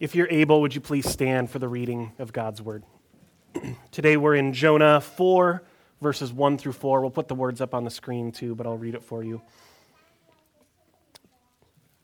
If 0.00 0.14
you're 0.14 0.28
able, 0.30 0.62
would 0.62 0.74
you 0.74 0.80
please 0.80 1.06
stand 1.06 1.50
for 1.50 1.58
the 1.58 1.68
reading 1.68 2.12
of 2.18 2.32
God's 2.32 2.62
word? 2.62 2.84
Today 3.90 4.16
we're 4.16 4.34
in 4.34 4.54
Jonah 4.54 4.98
4, 4.98 5.62
verses 6.00 6.32
1 6.32 6.56
through 6.56 6.72
4. 6.72 7.02
We'll 7.02 7.10
put 7.10 7.28
the 7.28 7.34
words 7.34 7.60
up 7.60 7.74
on 7.74 7.84
the 7.84 7.90
screen 7.90 8.32
too, 8.32 8.54
but 8.54 8.66
I'll 8.66 8.78
read 8.78 8.94
it 8.94 9.04
for 9.04 9.22
you. 9.22 9.42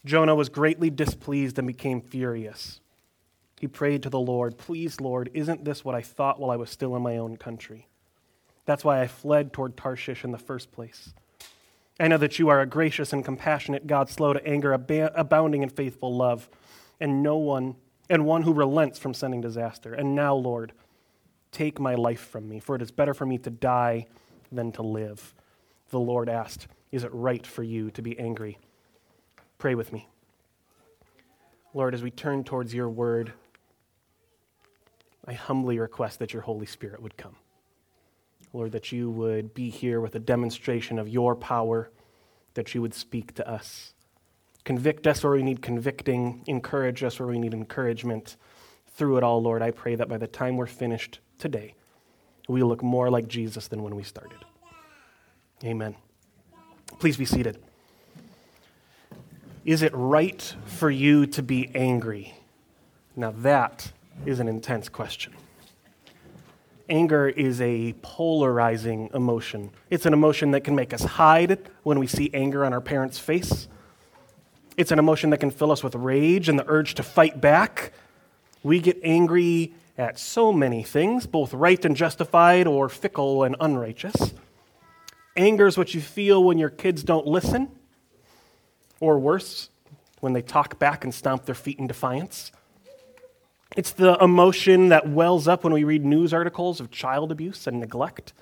Jonah 0.04 0.35
was 0.35 0.51
greatly 0.51 0.90
displeased 0.90 1.59
and 1.59 1.67
became 1.67 2.03
furious. 2.03 2.82
He 3.59 3.67
prayed 3.67 4.03
to 4.03 4.10
the 4.10 4.21
Lord, 4.21 4.58
Please, 4.58 5.01
Lord, 5.01 5.31
isn't 5.33 5.65
this 5.65 5.83
what 5.83 5.94
I 5.94 6.03
thought 6.03 6.38
while 6.38 6.51
I 6.51 6.56
was 6.56 6.69
still 6.69 6.94
in 6.97 7.03
my 7.03 7.17
own 7.17 7.38
country? 7.38 7.88
That's 8.67 8.85
why 8.85 9.01
I 9.01 9.06
fled 9.06 9.54
toward 9.54 9.74
Tarshish 9.74 10.22
in 10.22 10.33
the 10.33 10.38
first 10.38 10.71
place. 10.71 11.15
I 11.99 12.08
know 12.08 12.19
that 12.19 12.38
you 12.38 12.51
are 12.51 12.60
a 12.60 12.67
gracious 12.67 13.15
and 13.15 13.24
compassionate 13.24 13.87
God, 13.87 14.10
slow 14.10 14.35
to 14.35 14.47
anger, 14.47 14.74
abounding 14.74 15.63
in 15.63 15.71
faithful 15.71 16.15
love, 16.15 16.51
and 17.01 17.23
no 17.23 17.38
one 17.38 17.77
and 18.09 18.25
one 18.25 18.43
who 18.43 18.52
relents 18.52 18.98
from 18.98 19.15
sending 19.15 19.41
disaster. 19.41 19.95
And 19.95 20.15
now, 20.15 20.35
Lord, 20.35 20.73
take 21.53 21.80
my 21.80 21.95
life 21.95 22.21
from 22.21 22.49
me, 22.49 22.61
for 22.61 22.77
it 22.77 22.83
is 22.83 22.91
better 22.91 23.15
for 23.15 23.27
me 23.27 23.39
to 23.39 23.51
die 23.51 24.07
than 24.53 24.73
to 24.73 24.83
live. 24.83 25.35
The 25.91 26.01
Lord 26.01 26.29
asked, 26.29 26.69
Is 26.93 27.05
it 27.05 27.11
right 27.13 27.47
for 27.47 27.63
you 27.63 27.91
to 27.93 28.03
be 28.03 28.19
angry? 28.19 28.59
Pray 29.59 29.75
with 29.75 29.93
me. 29.93 30.09
Lord, 31.75 31.95
as 31.95 32.03
we 32.03 32.11
turn 32.11 32.45
towards 32.45 32.73
your 32.75 32.89
word, 32.89 33.33
I 35.27 35.33
humbly 35.33 35.79
request 35.79 36.21
that 36.21 36.33
your 36.33 36.43
Holy 36.43 36.66
Spirit 36.66 37.02
would 37.02 37.16
come. 37.16 37.37
Lord, 38.52 38.73
that 38.73 38.93
you 38.93 39.11
would 39.11 39.55
be 39.55 39.69
here 39.71 40.01
with 40.01 40.15
a 40.15 40.21
demonstration 40.21 40.99
of 40.99 41.09
your 41.09 41.35
power, 41.35 41.91
that 42.55 42.75
you 42.75 42.80
would 42.80 42.95
speak 42.95 43.35
to 43.35 43.49
us. 43.49 43.93
Convict 44.66 45.06
us 45.06 45.23
where 45.23 45.33
we 45.33 45.45
need 45.45 45.62
convicting, 45.62 46.43
encourage 46.48 47.05
us 47.05 47.20
where 47.20 47.29
we 47.29 47.38
need 47.38 47.55
encouragement. 47.55 48.37
Through 48.97 49.16
it 49.16 49.23
all, 49.23 49.41
Lord, 49.41 49.62
I 49.62 49.70
pray 49.70 49.95
that 49.95 50.09
by 50.09 50.19
the 50.19 50.27
time 50.27 50.57
we're 50.57 50.66
finished 50.66 51.20
today, 51.38 51.74
we 52.49 52.65
look 52.65 52.82
more 52.82 53.09
like 53.09 53.29
Jesus 53.29 53.68
than 53.68 53.85
when 53.85 53.95
we 53.95 54.02
started. 54.02 54.41
Amen. 55.63 55.95
Please 56.99 57.16
be 57.16 57.24
seated. 57.24 57.63
Is 59.65 59.82
it 59.82 59.93
right 59.95 60.57
for 60.65 60.91
you 60.91 61.26
to 61.26 61.45
be 61.45 61.71
angry? 61.73 62.35
Now, 63.15 63.30
that 63.30 63.93
is 64.24 64.41
an 64.41 64.48
intense 64.48 64.88
question. 64.88 65.32
Anger 66.88 67.28
is 67.28 67.60
a 67.60 67.92
polarizing 68.02 69.10
emotion. 69.14 69.70
It's 69.91 70.06
an 70.06 70.12
emotion 70.12 70.50
that 70.50 70.64
can 70.64 70.74
make 70.74 70.92
us 70.92 71.04
hide 71.04 71.70
when 71.84 72.00
we 72.00 72.08
see 72.08 72.30
anger 72.34 72.64
on 72.64 72.72
our 72.72 72.80
parents' 72.80 73.20
face. 73.20 73.69
It's 74.77 74.92
an 74.92 74.98
emotion 74.98 75.30
that 75.30 75.38
can 75.38 75.50
fill 75.50 75.72
us 75.72 75.82
with 75.82 75.94
rage 75.94 76.48
and 76.48 76.58
the 76.58 76.64
urge 76.69 76.94
to 76.94 77.02
fight 77.02 77.41
back. 77.41 77.92
We 78.62 78.80
get 78.80 78.98
angry 79.02 79.72
at 79.96 80.19
so 80.19 80.52
many 80.52 80.82
things, 80.82 81.27
both 81.27 81.55
right 81.55 81.82
and 81.84 81.96
justified 81.96 82.66
or 82.66 82.88
fickle 82.88 83.44
and 83.44 83.56
unrighteous. 83.58 84.34
Anger 85.36 85.66
is 85.66 85.78
what 85.78 85.94
you 85.94 86.00
feel 86.00 86.44
when 86.44 86.58
your 86.58 86.70
kids 86.70 87.02
don't 87.02 87.27
listen, 87.27 87.69
or 89.00 89.19
worse, 89.19 89.70
when 90.20 90.32
they 90.32 90.42
talk 90.42 90.78
back 90.78 91.04
and 91.04 91.14
stomp 91.14 91.44
their 91.47 91.54
feet 91.54 91.78
in 91.78 91.86
defiance. 91.86 92.52
It's 93.77 93.92
the 93.92 94.16
emotion 94.22 94.88
that 94.88 95.08
wells 95.08 95.48
up 95.48 95.64
when 95.64 95.72
we 95.72 95.84
read 95.84 96.04
news 96.04 96.32
articles 96.32 96.80
of 96.80 96.91
child 96.91 97.30
abuse 97.30 97.66
and 97.66 97.80
neglect. 97.80 98.32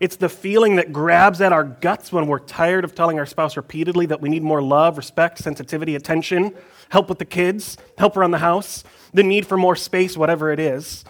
It's 0.00 0.16
the 0.16 0.30
feeling 0.30 0.76
that 0.76 0.94
grabs 0.94 1.42
at 1.42 1.52
our 1.52 1.62
guts 1.62 2.10
when 2.10 2.26
we're 2.26 2.38
tired 2.38 2.84
of 2.84 2.94
telling 2.94 3.18
our 3.18 3.26
spouse 3.26 3.54
repeatedly 3.58 4.06
that 4.06 4.22
we 4.22 4.30
need 4.30 4.42
more 4.42 4.62
love, 4.62 4.96
respect, 4.96 5.38
sensitivity, 5.38 5.94
attention, 5.94 6.54
help 6.88 7.10
with 7.10 7.18
the 7.18 7.26
kids, 7.26 7.76
help 7.98 8.16
around 8.16 8.30
the 8.30 8.38
house, 8.38 8.82
the 9.12 9.22
need 9.22 9.46
for 9.46 9.58
more 9.58 9.76
space, 9.76 10.16
whatever 10.16 10.50
it 10.50 10.58
is. 10.58 11.04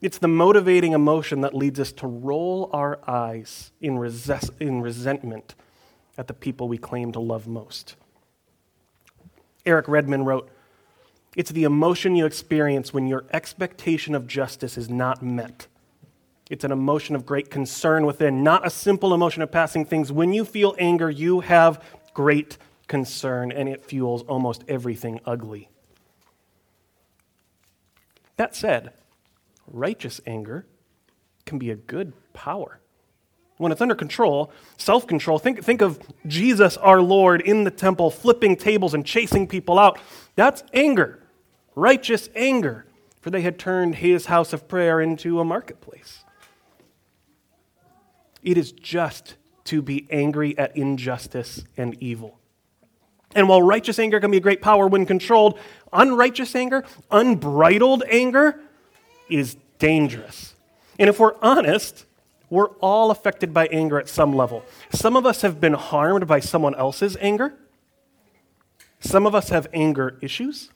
It's 0.00 0.18
the 0.18 0.28
motivating 0.28 0.92
emotion 0.92 1.40
that 1.40 1.52
leads 1.52 1.80
us 1.80 1.90
to 1.94 2.06
roll 2.06 2.70
our 2.72 3.00
eyes 3.08 3.72
in, 3.80 3.98
res- 3.98 4.30
in 4.60 4.82
resentment 4.82 5.56
at 6.16 6.28
the 6.28 6.34
people 6.34 6.68
we 6.68 6.78
claim 6.78 7.10
to 7.12 7.20
love 7.20 7.48
most. 7.48 7.96
Eric 9.66 9.88
Redmond 9.88 10.26
wrote, 10.26 10.48
It's 11.34 11.50
the 11.50 11.64
emotion 11.64 12.14
you 12.14 12.24
experience 12.24 12.94
when 12.94 13.08
your 13.08 13.24
expectation 13.32 14.14
of 14.14 14.28
justice 14.28 14.78
is 14.78 14.88
not 14.88 15.24
met. 15.24 15.66
It's 16.50 16.64
an 16.64 16.72
emotion 16.72 17.14
of 17.14 17.26
great 17.26 17.50
concern 17.50 18.06
within, 18.06 18.42
not 18.42 18.66
a 18.66 18.70
simple 18.70 19.12
emotion 19.12 19.42
of 19.42 19.52
passing 19.52 19.84
things. 19.84 20.10
When 20.10 20.32
you 20.32 20.44
feel 20.44 20.74
anger, 20.78 21.10
you 21.10 21.40
have 21.40 21.82
great 22.14 22.56
concern, 22.86 23.52
and 23.52 23.68
it 23.68 23.84
fuels 23.84 24.22
almost 24.22 24.64
everything 24.66 25.20
ugly. 25.26 25.68
That 28.36 28.56
said, 28.56 28.92
righteous 29.66 30.20
anger 30.26 30.64
can 31.44 31.58
be 31.58 31.70
a 31.70 31.76
good 31.76 32.14
power. 32.32 32.80
When 33.58 33.72
it's 33.72 33.80
under 33.80 33.96
control, 33.96 34.52
self 34.78 35.06
control, 35.06 35.38
think, 35.38 35.62
think 35.62 35.82
of 35.82 35.98
Jesus, 36.26 36.76
our 36.76 37.02
Lord, 37.02 37.40
in 37.40 37.64
the 37.64 37.70
temple, 37.70 38.10
flipping 38.10 38.56
tables 38.56 38.94
and 38.94 39.04
chasing 39.04 39.46
people 39.48 39.78
out. 39.78 39.98
That's 40.36 40.62
anger, 40.72 41.20
righteous 41.74 42.30
anger, 42.34 42.86
for 43.20 43.30
they 43.30 43.42
had 43.42 43.58
turned 43.58 43.96
his 43.96 44.26
house 44.26 44.52
of 44.52 44.68
prayer 44.68 45.00
into 45.00 45.40
a 45.40 45.44
marketplace. 45.44 46.24
It 48.42 48.56
is 48.56 48.72
just 48.72 49.36
to 49.64 49.82
be 49.82 50.06
angry 50.10 50.56
at 50.56 50.76
injustice 50.76 51.64
and 51.76 51.96
evil. 52.02 52.38
And 53.34 53.48
while 53.48 53.62
righteous 53.62 53.98
anger 53.98 54.20
can 54.20 54.30
be 54.30 54.38
a 54.38 54.40
great 54.40 54.62
power 54.62 54.86
when 54.88 55.04
controlled, 55.04 55.58
unrighteous 55.92 56.54
anger, 56.54 56.84
unbridled 57.10 58.02
anger, 58.08 58.60
is 59.28 59.56
dangerous. 59.78 60.54
And 60.98 61.08
if 61.08 61.20
we're 61.20 61.36
honest, 61.42 62.06
we're 62.50 62.70
all 62.80 63.10
affected 63.10 63.52
by 63.52 63.66
anger 63.66 63.98
at 63.98 64.08
some 64.08 64.32
level. 64.32 64.64
Some 64.90 65.16
of 65.16 65.26
us 65.26 65.42
have 65.42 65.60
been 65.60 65.74
harmed 65.74 66.26
by 66.26 66.40
someone 66.40 66.74
else's 66.74 67.16
anger. 67.20 67.54
Some 69.00 69.26
of 69.26 69.34
us 69.34 69.50
have 69.50 69.68
anger 69.72 70.18
issues, 70.22 70.70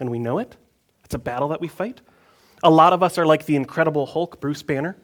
and 0.00 0.10
we 0.10 0.18
know 0.18 0.38
it. 0.38 0.56
It's 1.04 1.14
a 1.14 1.18
battle 1.18 1.48
that 1.48 1.60
we 1.60 1.68
fight. 1.68 2.00
A 2.62 2.70
lot 2.70 2.92
of 2.92 3.02
us 3.02 3.16
are 3.18 3.26
like 3.26 3.46
the 3.46 3.56
incredible 3.56 4.06
Hulk, 4.06 4.40
Bruce 4.40 4.62
Banner. 4.62 4.96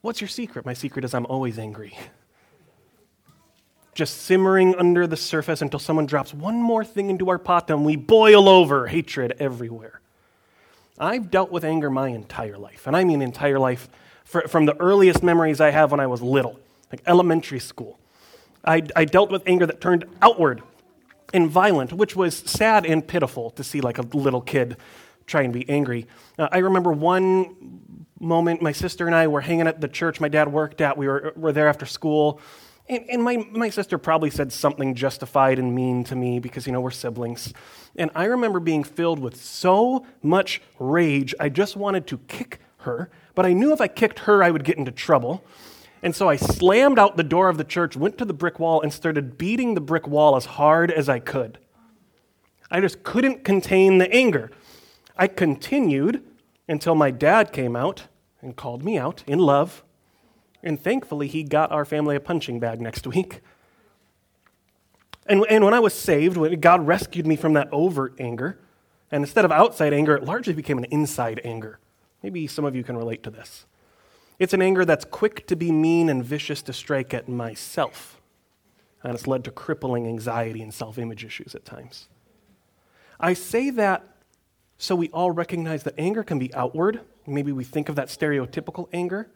What's 0.00 0.20
your 0.20 0.28
secret? 0.28 0.64
My 0.64 0.74
secret 0.74 1.04
is 1.04 1.14
I'm 1.14 1.26
always 1.26 1.58
angry. 1.58 1.96
Just 3.94 4.22
simmering 4.22 4.74
under 4.74 5.06
the 5.06 5.16
surface 5.16 5.62
until 5.62 5.80
someone 5.80 6.06
drops 6.06 6.34
one 6.34 6.56
more 6.56 6.84
thing 6.84 7.08
into 7.10 7.30
our 7.30 7.38
pot 7.38 7.70
and 7.70 7.84
we 7.84 7.96
boil 7.96 8.48
over, 8.48 8.86
hatred 8.86 9.34
everywhere. 9.38 10.00
I've 10.98 11.30
dealt 11.30 11.50
with 11.50 11.64
anger 11.64 11.90
my 11.90 12.08
entire 12.08 12.56
life, 12.56 12.86
and 12.86 12.96
I 12.96 13.04
mean 13.04 13.20
entire 13.20 13.58
life 13.58 13.88
from 14.24 14.66
the 14.66 14.76
earliest 14.80 15.22
memories 15.22 15.60
I 15.60 15.70
have 15.70 15.90
when 15.90 16.00
I 16.00 16.06
was 16.06 16.22
little, 16.22 16.58
like 16.90 17.02
elementary 17.06 17.60
school. 17.60 17.98
I, 18.64 18.82
I 18.96 19.04
dealt 19.04 19.30
with 19.30 19.42
anger 19.46 19.66
that 19.66 19.80
turned 19.80 20.04
outward 20.20 20.62
and 21.32 21.48
violent, 21.48 21.92
which 21.92 22.16
was 22.16 22.36
sad 22.36 22.84
and 22.86 23.06
pitiful 23.06 23.50
to 23.50 23.64
see 23.64 23.80
like 23.80 23.98
a 23.98 24.02
little 24.02 24.40
kid 24.40 24.76
try 25.26 25.42
and 25.42 25.52
be 25.52 25.68
angry. 25.68 26.06
Uh, 26.38 26.48
I 26.50 26.58
remember 26.58 26.92
one 26.92 27.82
moment 28.18 28.62
my 28.62 28.72
sister 28.72 29.06
and 29.06 29.14
I 29.14 29.26
were 29.26 29.40
hanging 29.40 29.66
at 29.66 29.80
the 29.80 29.88
church 29.88 30.20
my 30.20 30.28
dad 30.28 30.50
worked 30.50 30.80
at. 30.80 30.96
We 30.96 31.06
were, 31.06 31.32
were 31.36 31.52
there 31.52 31.68
after 31.68 31.86
school. 31.86 32.40
And, 32.88 33.04
and 33.10 33.22
my, 33.22 33.38
my 33.50 33.68
sister 33.68 33.98
probably 33.98 34.30
said 34.30 34.52
something 34.52 34.94
justified 34.94 35.58
and 35.58 35.74
mean 35.74 36.04
to 36.04 36.16
me 36.16 36.38
because, 36.38 36.66
you 36.66 36.72
know, 36.72 36.80
we're 36.80 36.92
siblings. 36.92 37.52
And 37.96 38.10
I 38.14 38.24
remember 38.24 38.60
being 38.60 38.84
filled 38.84 39.18
with 39.18 39.36
so 39.36 40.06
much 40.22 40.62
rage, 40.78 41.34
I 41.40 41.48
just 41.48 41.76
wanted 41.76 42.06
to 42.08 42.18
kick 42.28 42.60
her 42.78 43.10
but 43.36 43.46
I 43.46 43.52
knew 43.52 43.72
if 43.72 43.80
I 43.80 43.86
kicked 43.86 44.20
her, 44.20 44.42
I 44.42 44.50
would 44.50 44.64
get 44.64 44.78
into 44.78 44.90
trouble. 44.90 45.44
And 46.02 46.16
so 46.16 46.28
I 46.28 46.36
slammed 46.36 46.98
out 46.98 47.16
the 47.16 47.22
door 47.22 47.48
of 47.48 47.58
the 47.58 47.64
church, 47.64 47.96
went 47.96 48.18
to 48.18 48.24
the 48.24 48.34
brick 48.34 48.58
wall, 48.58 48.80
and 48.80 48.92
started 48.92 49.38
beating 49.38 49.74
the 49.74 49.80
brick 49.80 50.08
wall 50.08 50.36
as 50.36 50.46
hard 50.46 50.90
as 50.90 51.08
I 51.08 51.20
could. 51.20 51.58
I 52.70 52.80
just 52.80 53.02
couldn't 53.02 53.44
contain 53.44 53.98
the 53.98 54.10
anger. 54.10 54.50
I 55.16 55.28
continued 55.28 56.24
until 56.68 56.94
my 56.94 57.10
dad 57.10 57.52
came 57.52 57.76
out 57.76 58.08
and 58.42 58.56
called 58.56 58.84
me 58.84 58.98
out 58.98 59.22
in 59.26 59.38
love. 59.38 59.82
And 60.62 60.80
thankfully, 60.80 61.28
he 61.28 61.42
got 61.42 61.70
our 61.70 61.84
family 61.84 62.16
a 62.16 62.20
punching 62.20 62.60
bag 62.60 62.80
next 62.80 63.06
week. 63.06 63.40
And, 65.26 65.44
and 65.48 65.64
when 65.64 65.74
I 65.74 65.80
was 65.80 65.94
saved, 65.94 66.36
when 66.36 66.58
God 66.60 66.86
rescued 66.86 67.26
me 67.26 67.36
from 67.36 67.54
that 67.54 67.68
overt 67.72 68.14
anger, 68.18 68.58
and 69.10 69.22
instead 69.22 69.44
of 69.44 69.52
outside 69.52 69.92
anger, 69.92 70.16
it 70.16 70.24
largely 70.24 70.54
became 70.54 70.78
an 70.78 70.84
inside 70.84 71.40
anger. 71.44 71.78
Maybe 72.22 72.46
some 72.46 72.64
of 72.64 72.74
you 72.74 72.82
can 72.82 72.96
relate 72.96 73.22
to 73.24 73.30
this. 73.30 73.66
It's 74.38 74.52
an 74.52 74.62
anger 74.62 74.84
that's 74.84 75.04
quick 75.04 75.46
to 75.46 75.56
be 75.56 75.72
mean 75.72 76.08
and 76.08 76.24
vicious 76.24 76.62
to 76.62 76.72
strike 76.72 77.14
at 77.14 77.28
myself. 77.28 78.20
And 79.02 79.14
it's 79.14 79.26
led 79.26 79.44
to 79.44 79.50
crippling 79.50 80.06
anxiety 80.06 80.62
and 80.62 80.74
self 80.74 80.98
image 80.98 81.24
issues 81.24 81.54
at 81.54 81.64
times. 81.64 82.08
I 83.18 83.34
say 83.34 83.70
that 83.70 84.15
so 84.78 84.94
we 84.94 85.08
all 85.10 85.30
recognize 85.30 85.82
that 85.84 85.94
anger 85.98 86.22
can 86.22 86.38
be 86.38 86.52
outward. 86.54 87.00
Maybe 87.26 87.52
we 87.52 87.64
think 87.64 87.88
of 87.88 87.96
that 87.96 88.08
stereotypical 88.08 88.88
anger. 88.92 89.28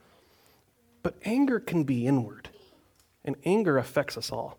But 1.02 1.14
anger 1.24 1.58
can 1.60 1.84
be 1.84 2.06
inward, 2.06 2.50
and 3.24 3.36
anger 3.44 3.78
affects 3.78 4.18
us 4.18 4.30
all. 4.30 4.58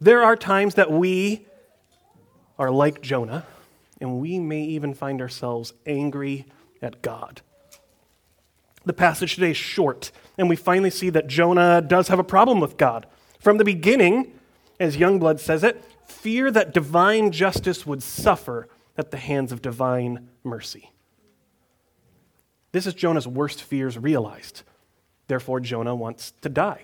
There 0.00 0.22
are 0.22 0.36
times 0.36 0.74
that 0.74 0.92
we 0.92 1.46
are 2.56 2.70
like 2.70 3.00
Jonah 3.00 3.44
and 4.00 4.20
we 4.20 4.38
may 4.38 4.62
even 4.62 4.94
find 4.94 5.20
ourselves 5.20 5.72
angry 5.86 6.46
at 6.82 7.02
God. 7.02 7.40
The 8.84 8.92
passage 8.92 9.34
today 9.34 9.52
is 9.52 9.56
short, 9.56 10.10
and 10.36 10.48
we 10.48 10.56
finally 10.56 10.90
see 10.90 11.10
that 11.10 11.26
Jonah 11.26 11.80
does 11.80 12.08
have 12.08 12.18
a 12.18 12.24
problem 12.24 12.60
with 12.60 12.76
God. 12.76 13.06
From 13.40 13.56
the 13.56 13.64
beginning, 13.64 14.38
as 14.78 14.98
Youngblood 14.98 15.40
says 15.40 15.64
it, 15.64 15.82
fear 16.06 16.50
that 16.50 16.74
divine 16.74 17.32
justice 17.32 17.86
would 17.86 18.02
suffer 18.02 18.68
at 18.96 19.10
the 19.10 19.16
hands 19.16 19.52
of 19.52 19.62
divine 19.62 20.28
mercy. 20.42 20.90
This 22.72 22.86
is 22.86 22.94
Jonah's 22.94 23.26
worst 23.26 23.62
fears 23.62 23.96
realized. 23.96 24.62
Therefore, 25.28 25.60
Jonah 25.60 25.94
wants 25.94 26.32
to 26.42 26.48
die. 26.48 26.82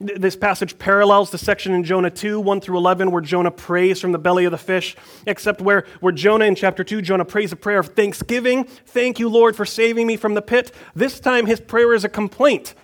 This 0.00 0.34
passage 0.34 0.78
parallels 0.78 1.30
the 1.30 1.38
section 1.38 1.72
in 1.72 1.84
Jonah 1.84 2.10
2, 2.10 2.40
1 2.40 2.60
through 2.60 2.78
11, 2.78 3.10
where 3.10 3.22
Jonah 3.22 3.50
prays 3.50 4.00
from 4.00 4.12
the 4.12 4.18
belly 4.18 4.44
of 4.44 4.50
the 4.50 4.58
fish, 4.58 4.96
except 5.26 5.60
where, 5.60 5.86
where 6.00 6.12
Jonah 6.12 6.46
in 6.46 6.56
chapter 6.56 6.82
2, 6.82 7.00
Jonah 7.00 7.24
prays 7.24 7.52
a 7.52 7.56
prayer 7.56 7.78
of 7.78 7.88
thanksgiving. 7.88 8.64
Thank 8.64 9.20
you, 9.20 9.28
Lord, 9.28 9.54
for 9.54 9.64
saving 9.64 10.06
me 10.06 10.16
from 10.16 10.34
the 10.34 10.42
pit. 10.42 10.72
This 10.94 11.20
time, 11.20 11.46
his 11.46 11.60
prayer 11.60 11.94
is 11.94 12.04
a 12.04 12.08
complaint. 12.08 12.74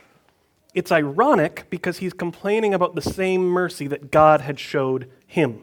It's 0.72 0.92
ironic 0.92 1.66
because 1.68 1.98
he's 1.98 2.12
complaining 2.12 2.74
about 2.74 2.94
the 2.94 3.02
same 3.02 3.42
mercy 3.42 3.88
that 3.88 4.12
God 4.12 4.42
had 4.42 4.60
showed 4.60 5.10
him. 5.26 5.62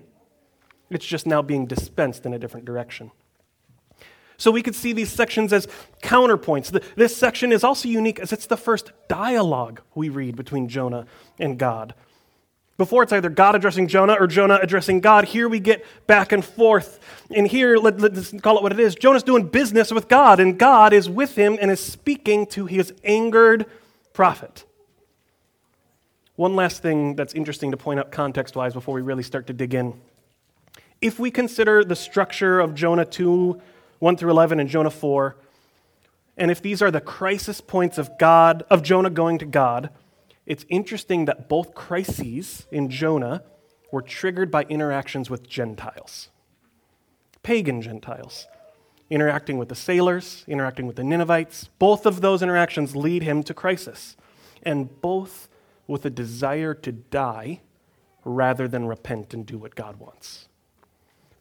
It's 0.89 1.05
just 1.05 1.27
now 1.27 1.41
being 1.41 1.65
dispensed 1.65 2.25
in 2.25 2.33
a 2.33 2.39
different 2.39 2.65
direction. 2.65 3.11
So 4.37 4.51
we 4.51 4.61
could 4.61 4.75
see 4.75 4.93
these 4.93 5.11
sections 5.11 5.51
as 5.51 5.67
counterpoints. 6.03 6.83
This 6.95 7.15
section 7.15 7.51
is 7.51 7.63
also 7.63 7.89
unique 7.89 8.19
as 8.19 8.31
it's 8.31 8.45
the 8.45 8.57
first 8.57 8.91
dialogue 9.07 9.81
we 9.95 10.09
read 10.09 10.35
between 10.35 10.69
Jonah 10.69 11.05
and 11.39 11.57
God. 11.57 11.95
Before 12.77 13.01
it's 13.01 13.11
either 13.11 13.29
God 13.29 13.55
addressing 13.55 13.87
Jonah 13.87 14.13
or 14.13 14.27
Jonah 14.27 14.59
addressing 14.61 14.99
God. 14.99 15.25
Here 15.25 15.49
we 15.49 15.59
get 15.59 15.83
back 16.05 16.31
and 16.31 16.45
forth. 16.45 16.99
And 17.35 17.47
here, 17.47 17.77
let, 17.77 17.99
us 17.99 18.31
call 18.43 18.57
it 18.57 18.63
what 18.63 18.71
it 18.71 18.79
is 18.79 18.93
Jonah's 18.93 19.23
doing 19.23 19.47
business 19.47 19.91
with 19.91 20.07
God, 20.07 20.39
and 20.39 20.59
God 20.59 20.93
is 20.93 21.09
with 21.09 21.35
him 21.35 21.57
and 21.59 21.71
is 21.71 21.79
speaking 21.79 22.45
to 22.47 22.67
his 22.67 22.93
angered 23.03 23.65
prophet. 24.13 24.63
One 26.35 26.55
last 26.55 26.83
thing 26.83 27.15
that's 27.15 27.33
interesting 27.33 27.71
to 27.71 27.77
point 27.77 27.99
out 27.99 28.11
context 28.11 28.55
wise 28.55 28.73
before 28.73 28.93
we 28.93 29.01
really 29.01 29.23
start 29.23 29.47
to 29.47 29.53
dig 29.53 29.73
in. 29.73 29.99
If 31.01 31.19
we 31.19 31.31
consider 31.31 31.83
the 31.83 31.95
structure 31.95 32.59
of 32.59 32.73
Jonah 32.75 33.05
2 33.05 33.61
1 33.99 34.17
through 34.17 34.31
11 34.31 34.59
and 34.59 34.69
Jonah 34.69 34.91
4. 34.91 35.35
And 36.37 36.51
if 36.51 36.61
these 36.61 36.81
are 36.81 36.91
the 36.91 37.01
crisis 37.01 37.61
points 37.61 37.97
of 37.97 38.17
God, 38.19 38.63
of 38.69 38.83
Jonah 38.83 39.09
going 39.09 39.39
to 39.39 39.45
God, 39.45 39.89
it's 40.45 40.65
interesting 40.69 41.25
that 41.25 41.49
both 41.49 41.73
crises 41.73 42.67
in 42.71 42.89
Jonah 42.89 43.43
were 43.91 44.01
triggered 44.01 44.51
by 44.51 44.63
interactions 44.63 45.29
with 45.29 45.47
Gentiles, 45.47 46.29
pagan 47.41 47.81
Gentiles, 47.81 48.47
interacting 49.09 49.57
with 49.57 49.69
the 49.69 49.75
sailors, 49.75 50.43
interacting 50.47 50.85
with 50.85 50.95
the 50.95 51.03
Ninevites. 51.03 51.69
Both 51.79 52.05
of 52.05 52.21
those 52.21 52.41
interactions 52.41 52.95
lead 52.95 53.23
him 53.23 53.43
to 53.43 53.53
crisis, 53.53 54.15
and 54.61 55.01
both 55.01 55.47
with 55.87 56.05
a 56.05 56.09
desire 56.09 56.73
to 56.73 56.91
die 56.91 57.61
rather 58.23 58.67
than 58.67 58.85
repent 58.85 59.33
and 59.33 59.45
do 59.45 59.57
what 59.57 59.75
God 59.75 59.97
wants. 59.97 60.46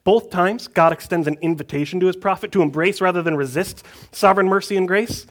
Both 0.07 0.31
times, 0.31 0.69
God 0.69 0.93
extends 0.93 1.27
an 1.27 1.37
invitation 1.43 1.99
to 1.99 2.07
his 2.07 2.15
prophet 2.15 2.53
to 2.53 2.63
embrace 2.63 3.01
rather 3.01 3.23
than 3.23 3.37
resist 3.37 3.85
sovereign 4.13 4.47
mercy 4.47 4.77
and 4.77 4.87
grace. 4.87 5.27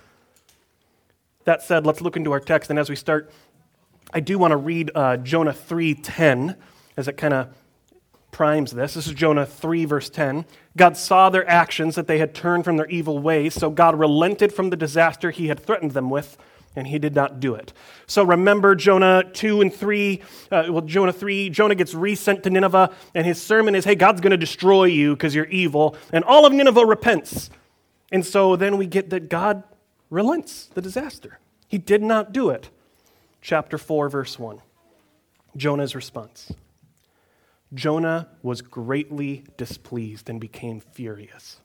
That 1.46 1.64
said, 1.64 1.86
let's 1.86 2.02
look 2.02 2.18
into 2.18 2.34
our 2.34 2.42
text, 2.42 2.70
and 2.70 2.78
as 2.78 2.90
we 2.90 2.98
start, 2.98 3.32
I 4.14 4.20
do 4.20 4.38
want 4.38 4.52
to 4.52 4.58
read 4.58 4.92
uh, 4.94 5.16
Jonah 5.16 5.54
3:10 5.54 6.58
as 6.98 7.08
it 7.08 7.16
kind 7.16 7.34
of 7.34 7.56
primes 8.32 8.72
this. 8.72 8.96
This 8.96 9.08
is 9.08 9.14
Jonah 9.14 9.46
3, 9.46 9.86
verse 9.86 10.10
10. 10.10 10.44
God 10.76 10.98
saw 10.98 11.30
their 11.30 11.50
actions, 11.50 11.96
that 11.96 12.08
they 12.08 12.18
had 12.18 12.36
turned 12.36 12.66
from 12.66 12.76
their 12.76 12.88
evil 12.88 13.20
ways, 13.20 13.54
so 13.54 13.70
God 13.70 13.98
relented 13.98 14.52
from 14.52 14.72
the 14.72 14.76
disaster 14.76 15.32
he 15.32 15.48
had 15.48 15.62
threatened 15.62 15.92
them 15.92 16.10
with 16.10 16.38
and 16.76 16.88
he 16.88 17.00
did 17.00 17.16
not 17.16 17.40
do 17.40 17.56
it. 17.56 17.74
So 18.08 18.24
remember 18.24 18.76
Jonah 18.76 19.24
2 19.34 19.62
and 19.62 19.74
3. 19.74 20.22
Uh, 20.52 20.66
well, 20.70 20.82
Jonah 20.82 21.14
3, 21.14 21.50
Jonah 21.50 21.76
gets 21.76 21.94
resent 21.94 22.44
to 22.44 22.50
Nineveh, 22.50 22.94
and 23.14 23.26
his 23.26 23.42
sermon 23.42 23.76
is, 23.76 23.86
hey, 23.86 23.96
God's 23.96 24.22
going 24.22 24.32
to 24.32 24.38
destroy 24.38 24.86
you 24.86 25.16
because 25.16 25.34
you're 25.34 25.46
evil. 25.46 25.96
And 26.12 26.24
all 26.24 26.46
of 26.46 26.54
Nineveh 26.54 26.86
repents. 26.86 27.50
And 28.12 28.26
so 28.26 28.56
then 28.56 28.78
we 28.78 28.88
get 28.88 29.10
that 29.10 29.30
God 29.30 29.64
relents 30.10 30.68
the 30.68 30.82
disaster. 30.82 31.40
He 31.68 31.78
did 31.78 32.04
not 32.04 32.32
do 32.32 32.50
it. 32.50 32.70
Chapter 33.42 33.78
4, 33.78 34.10
verse 34.10 34.40
1. 34.40 34.62
Jonah's 35.56 35.96
response 35.96 36.52
Jonah 37.74 38.30
was 38.42 38.62
greatly 38.62 39.44
displeased 39.58 40.30
and 40.30 40.40
became 40.40 40.80
furious. 40.80 41.60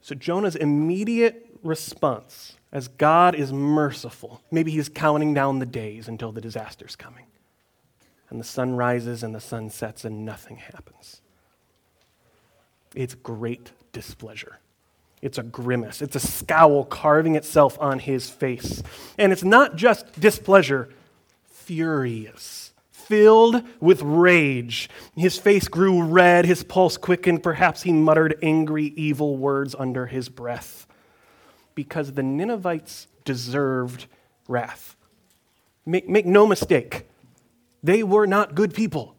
So 0.00 0.14
Jonah's 0.14 0.54
immediate 0.54 1.58
response 1.62 2.56
as 2.76 2.88
God 2.88 3.34
is 3.34 3.54
merciful. 3.54 4.42
Maybe 4.50 4.70
He's 4.70 4.90
counting 4.90 5.32
down 5.32 5.60
the 5.60 5.66
days 5.66 6.08
until 6.08 6.30
the 6.30 6.42
disaster's 6.42 6.94
coming. 6.94 7.24
And 8.28 8.38
the 8.38 8.44
sun 8.44 8.76
rises 8.76 9.22
and 9.22 9.34
the 9.34 9.40
sun 9.40 9.70
sets 9.70 10.04
and 10.04 10.26
nothing 10.26 10.58
happens. 10.58 11.22
It's 12.94 13.14
great 13.14 13.70
displeasure. 13.92 14.58
It's 15.22 15.38
a 15.38 15.42
grimace. 15.42 16.02
It's 16.02 16.16
a 16.16 16.20
scowl 16.20 16.84
carving 16.84 17.34
itself 17.34 17.78
on 17.80 17.98
his 17.98 18.28
face. 18.28 18.82
And 19.16 19.32
it's 19.32 19.44
not 19.44 19.76
just 19.76 20.20
displeasure, 20.20 20.90
furious, 21.48 22.74
filled 22.90 23.62
with 23.80 24.02
rage. 24.02 24.90
His 25.16 25.38
face 25.38 25.66
grew 25.66 26.02
red, 26.02 26.44
his 26.44 26.62
pulse 26.62 26.98
quickened. 26.98 27.42
Perhaps 27.42 27.84
he 27.84 27.92
muttered 27.92 28.38
angry, 28.42 28.92
evil 28.96 29.38
words 29.38 29.74
under 29.78 30.04
his 30.04 30.28
breath 30.28 30.85
because 31.76 32.14
the 32.14 32.22
Ninevites 32.24 33.06
deserved 33.24 34.06
wrath. 34.48 34.96
Make, 35.84 36.08
make 36.08 36.26
no 36.26 36.44
mistake, 36.44 37.06
they 37.84 38.02
were 38.02 38.26
not 38.26 38.56
good 38.56 38.74
people, 38.74 39.14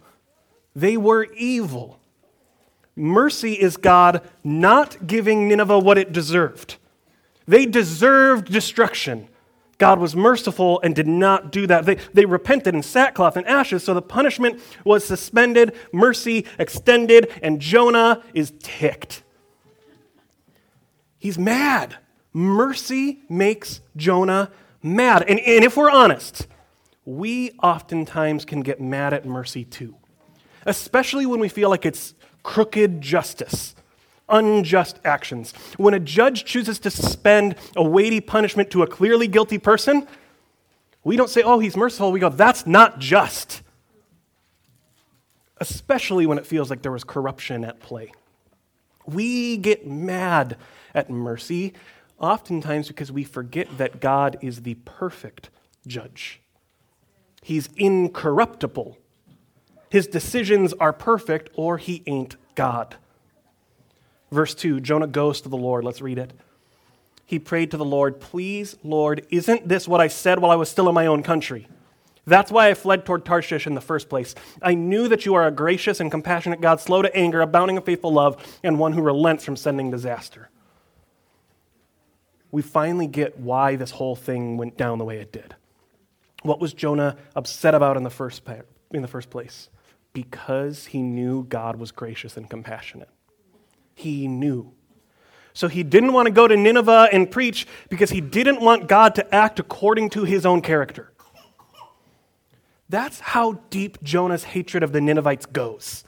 they 0.76 0.98
were 0.98 1.26
evil. 1.38 2.00
Mercy 3.00 3.54
is 3.54 3.78
God 3.78 4.28
not 4.44 5.06
giving 5.06 5.48
Nineveh 5.48 5.78
what 5.78 6.00
it 6.00 6.12
deserved. 6.12 6.78
They 7.48 7.68
deserved 7.68 8.52
destruction. 8.52 9.28
God 9.78 10.00
was 10.00 10.16
merciful 10.16 10.82
and 10.82 10.96
did 10.96 11.08
not 11.08 11.52
do 11.52 11.68
that. 11.68 11.86
They, 11.86 12.00
they 12.16 12.26
repented 12.26 12.74
in 12.74 12.82
sackcloth 12.82 13.38
and 13.38 13.46
ashes, 13.46 13.84
so 13.84 13.94
the 13.94 14.02
punishment 14.02 14.60
was 14.84 15.06
suspended, 15.06 15.76
mercy 15.94 16.48
extended, 16.58 17.32
and 17.44 17.62
Jonah 17.62 18.24
is 18.34 18.52
ticked. 18.60 19.22
He's 21.20 21.38
mad. 21.38 21.98
Mercy 22.38 23.24
makes 23.30 23.82
Jonah 23.96 24.52
mad. 24.84 25.26
And, 25.28 25.40
and 25.40 25.66
if 25.66 25.76
we're 25.76 25.90
honest, 25.90 26.46
we 27.04 27.50
oftentimes 27.64 28.46
can 28.46 28.62
get 28.62 28.80
mad 28.80 29.12
at 29.12 29.26
mercy 29.26 29.66
too, 29.66 29.96
especially 30.64 31.26
when 31.26 31.40
we 31.40 31.50
feel 31.50 31.72
like 31.72 31.84
it's 31.84 32.14
crooked 32.44 33.02
justice, 33.02 33.74
unjust 34.30 35.00
actions. 35.04 35.52
When 35.78 35.96
a 35.96 36.00
judge 36.00 36.46
chooses 36.46 36.78
to 36.82 36.92
suspend 36.92 37.56
a 37.76 37.82
weighty 37.82 38.22
punishment 38.22 38.70
to 38.70 38.84
a 38.84 38.88
clearly 38.88 39.28
guilty 39.28 39.58
person, 39.58 40.08
we 41.04 41.16
don't 41.16 41.32
say, 41.32 41.42
oh, 41.42 41.58
he's 41.58 41.76
merciful. 41.76 42.12
We 42.12 42.20
go, 42.20 42.30
that's 42.30 42.68
not 42.68 43.00
just. 43.00 43.64
Especially 45.58 46.28
when 46.28 46.38
it 46.38 46.46
feels 46.46 46.70
like 46.70 46.84
there 46.84 46.92
was 46.92 47.04
corruption 47.04 47.66
at 47.66 47.80
play. 47.80 48.12
We 49.08 49.58
get 49.58 49.88
mad 49.88 50.56
at 50.94 51.10
mercy 51.10 51.74
oftentimes 52.20 52.88
because 52.88 53.12
we 53.12 53.24
forget 53.24 53.78
that 53.78 54.00
God 54.00 54.38
is 54.42 54.62
the 54.62 54.76
perfect 54.76 55.50
judge. 55.86 56.42
He's 57.42 57.70
incorruptible. 57.76 58.98
His 59.90 60.08
decisions 60.08 60.74
are 60.74 60.92
perfect, 60.92 61.50
or 61.56 61.78
he 61.78 62.04
ain't 62.06 62.36
God. 62.56 62.96
Verse 64.32 64.54
2 64.54 64.82
Jonah 64.82 65.08
goes 65.08 65.42
to 65.42 65.50
the 65.50 65.58
Lord. 65.58 65.84
Let's 65.86 66.02
read 66.02 66.18
it. 66.18 66.34
He 67.26 67.40
prayed 67.40 67.72
to 67.72 67.78
the 67.78 67.86
Lord, 67.86 68.20
Please, 68.20 68.76
Lord, 68.84 69.26
isn't 69.30 69.68
this 69.68 69.88
what 69.88 70.02
I 70.02 70.08
said 70.08 70.40
while 70.40 70.52
I 70.52 70.56
was 70.56 70.70
still 70.70 70.90
in 70.90 70.96
my 70.96 71.08
own 71.08 71.24
country? 71.24 71.68
That's 72.26 72.52
why 72.52 72.70
I 72.70 72.74
fled 72.74 73.06
toward 73.06 73.24
Tarshish 73.24 73.66
in 73.66 73.74
the 73.74 73.82
first 73.82 74.10
place. 74.10 74.36
I 74.62 74.74
knew 74.74 75.08
that 75.08 75.26
you 75.26 75.36
are 75.36 75.48
a 75.48 75.52
gracious 75.52 76.02
and 76.02 76.12
compassionate 76.12 76.60
God, 76.60 76.82
slow 76.82 77.02
to 77.02 77.16
anger, 77.16 77.40
abounding 77.40 77.78
in 77.78 77.84
faithful 77.84 78.12
love, 78.12 78.60
and 78.64 78.78
one 78.78 78.92
who 78.92 79.02
relents 79.02 79.46
from 79.46 79.56
sending 79.56 79.92
disaster 79.92 80.50
we 82.52 82.62
finally 82.62 83.08
get 83.08 83.40
why 83.40 83.76
this 83.76 83.92
whole 83.92 84.16
thing 84.16 84.58
went 84.58 84.78
down 84.78 84.98
the 84.98 85.06
way 85.06 85.18
it 85.20 85.32
did. 85.32 85.56
What 86.44 86.60
was 86.60 86.74
Jonah 86.74 87.18
upset 87.36 87.76
about 87.76 87.98
in 87.98 88.04
the 88.04 88.10
first, 88.10 88.44
in 88.92 89.02
the 89.02 89.08
first 89.08 89.30
place? 89.30 89.70
Because 90.14 90.86
he 90.88 91.02
knew 91.02 91.44
God 91.44 91.76
was 91.76 91.92
gracious 91.92 92.38
and 92.38 92.50
compassionate. 92.50 93.10
He 93.96 94.28
knew. 94.28 94.72
So 95.54 95.68
he 95.68 95.84
didn't 95.84 96.14
want 96.14 96.28
to 96.28 96.32
go 96.32 96.48
to 96.48 96.56
Nineveh 96.56 97.10
and 97.12 97.30
preach 97.30 97.66
because 97.90 98.12
he 98.12 98.22
didn't 98.22 98.62
want 98.62 98.88
God 98.88 99.16
to 99.16 99.36
act 99.36 99.60
according 99.60 100.12
to 100.12 100.24
his 100.24 100.46
own 100.46 100.62
character. 100.62 101.12
That's 102.90 103.20
how 103.20 103.54
deep 103.70 104.02
Jonah's 104.04 104.44
hatred 104.44 104.84
of 104.84 104.92
the 104.92 105.02
Ninevites 105.02 105.46
goes. 105.48 106.04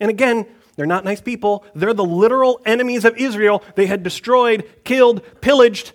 And 0.00 0.08
again, 0.08 0.46
They're 0.80 0.86
not 0.86 1.04
nice 1.04 1.20
people. 1.20 1.62
They're 1.74 1.92
the 1.92 2.02
literal 2.02 2.58
enemies 2.64 3.04
of 3.04 3.14
Israel. 3.18 3.62
They 3.74 3.84
had 3.84 4.02
destroyed, 4.02 4.66
killed, 4.82 5.20
pillaged. 5.42 5.92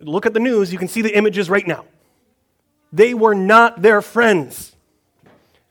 Look 0.00 0.26
at 0.26 0.34
the 0.34 0.38
news. 0.38 0.70
You 0.70 0.78
can 0.78 0.88
see 0.88 1.00
the 1.00 1.16
images 1.16 1.48
right 1.48 1.66
now. 1.66 1.86
They 2.92 3.14
were 3.14 3.34
not 3.34 3.80
their 3.80 4.02
friends. 4.02 4.76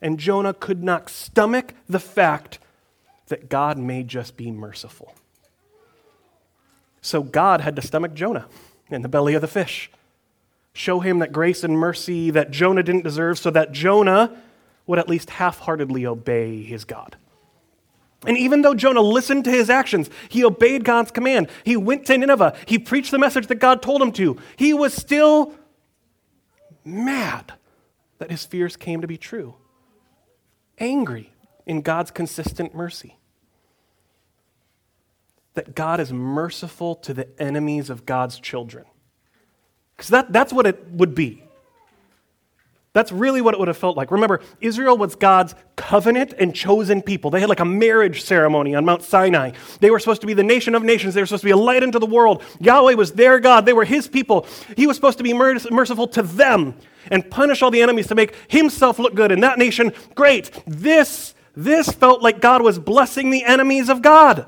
And 0.02 0.18
Jonah 0.18 0.56
could 0.56 0.84
not 0.84 1.08
stomach 1.08 1.76
the 1.88 2.00
fact 2.00 2.58
that 3.28 3.48
God 3.48 3.78
may 3.78 4.02
just 4.02 4.38
be 4.38 4.50
merciful. 4.50 5.14
So 7.04 7.22
God 7.22 7.62
had 7.62 7.76
to 7.76 7.84
stomach 7.84 8.16
Jonah 8.16 8.48
in 8.90 9.04
the 9.04 9.08
belly 9.08 9.36
of 9.36 9.42
the 9.42 9.48
fish. 9.48 9.92
Show 10.74 11.00
him 11.00 11.20
that 11.20 11.32
grace 11.32 11.64
and 11.64 11.78
mercy 11.78 12.32
that 12.32 12.50
Jonah 12.50 12.82
didn't 12.82 13.04
deserve, 13.04 13.38
so 13.38 13.52
that 13.52 13.72
Jonah 13.72 14.36
would 14.88 14.98
at 14.98 15.08
least 15.08 15.30
half 15.30 15.60
heartedly 15.60 16.08
obey 16.08 16.64
his 16.64 16.86
God. 16.86 17.18
And 18.26 18.38
even 18.38 18.62
though 18.62 18.76
Jonah 18.76 19.02
listened 19.02 19.46
to 19.46 19.52
his 19.52 19.70
actions, 19.70 20.10
he 20.30 20.46
obeyed 20.46 20.84
God's 20.84 21.12
command. 21.12 21.50
He 21.64 21.76
went 21.76 22.06
to 22.06 22.18
Nineveh. 22.18 22.56
He 22.68 22.78
preached 22.78 23.12
the 23.12 23.18
message 23.18 23.48
that 23.48 23.56
God 23.56 23.82
told 23.82 24.02
him 24.02 24.12
to. 24.14 24.38
He 24.56 24.74
was 24.74 24.94
still 24.94 25.54
mad 26.86 27.54
that 28.20 28.30
his 28.30 28.46
fears 28.46 28.76
came 28.76 29.02
to 29.02 29.08
be 29.08 29.18
true, 29.18 29.56
angry 30.78 31.34
in 31.66 31.82
God's 31.82 32.12
consistent 32.12 32.76
mercy. 32.76 33.18
That 35.56 35.76
God 35.76 36.00
is 36.00 36.14
merciful 36.14 36.96
to 36.98 37.14
the 37.14 37.28
enemies 37.42 37.90
of 37.90 38.06
God's 38.06 38.40
children. 38.40 38.86
Because 39.98 40.10
that, 40.10 40.32
that's 40.32 40.54
what 40.54 40.68
it 40.68 40.88
would 40.92 41.16
be. 41.16 41.44
That's 42.94 43.14
really 43.14 43.40
what 43.40 43.54
it 43.54 43.60
would 43.60 43.70
have 43.70 43.78
felt 43.78 43.96
like. 43.96 44.12
Remember, 44.12 44.42
Israel 44.60 44.98
was 44.98 45.16
God's 45.16 45.56
covenant 45.78 46.34
and 46.38 46.54
chosen 46.54 47.02
people. 47.02 47.32
They 47.32 47.40
had 47.40 47.48
like 47.48 47.62
a 47.62 47.66
marriage 47.66 48.24
ceremony 48.24 48.76
on 48.76 48.84
Mount 48.84 49.02
Sinai. 49.02 49.52
They 49.80 49.90
were 49.90 50.00
supposed 50.00 50.20
to 50.22 50.28
be 50.28 50.34
the 50.34 50.44
nation 50.44 50.76
of 50.76 50.84
nations. 50.84 51.14
They 51.14 51.22
were 51.22 51.26
supposed 51.26 51.44
to 51.44 51.48
be 51.48 51.52
a 51.52 51.58
light 51.58 51.84
unto 51.84 52.00
the 52.00 52.06
world. 52.06 52.44
Yahweh 52.60 52.96
was 52.96 53.14
their 53.14 53.40
God. 53.40 53.66
They 53.66 53.72
were 53.72 53.86
his 53.86 54.10
people. 54.10 54.46
He 54.76 54.88
was 54.88 54.98
supposed 54.98 55.20
to 55.20 55.24
be 55.24 55.34
merciful 55.34 56.08
to 56.10 56.22
them 56.22 56.76
and 57.10 57.32
punish 57.32 57.62
all 57.62 57.72
the 57.72 57.82
enemies 57.82 58.08
to 58.08 58.16
make 58.16 58.36
himself 58.50 59.00
look 59.00 59.16
good 59.16 59.32
in 59.32 59.40
that 59.40 59.58
nation 59.58 59.94
great. 60.14 60.52
This, 60.68 61.34
this 61.56 61.90
felt 61.90 62.22
like 62.22 62.42
God 62.42 62.62
was 62.62 62.78
blessing 62.78 63.30
the 63.30 63.46
enemies 63.46 63.88
of 63.90 64.02
God. 64.02 64.46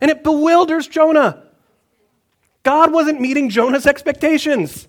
And 0.00 0.10
it 0.10 0.24
bewilders 0.24 0.88
Jonah. 0.88 1.44
God 2.64 2.92
wasn't 2.92 3.20
meeting 3.20 3.50
Jonah's 3.50 3.86
expectations. 3.86 4.88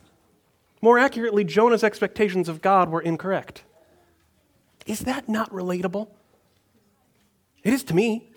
More 0.83 0.99
accurately, 0.99 1.45
Jonah's 1.45 1.81
expectations 1.81 2.49
of 2.49 2.61
God 2.61 2.89
were 2.89 2.99
incorrect. 2.99 3.63
Is 4.85 4.99
that 5.05 5.29
not 5.29 5.49
relatable? 5.49 6.09
It 7.63 7.71
is 7.71 7.85
to 7.85 7.95
me. 7.95 8.27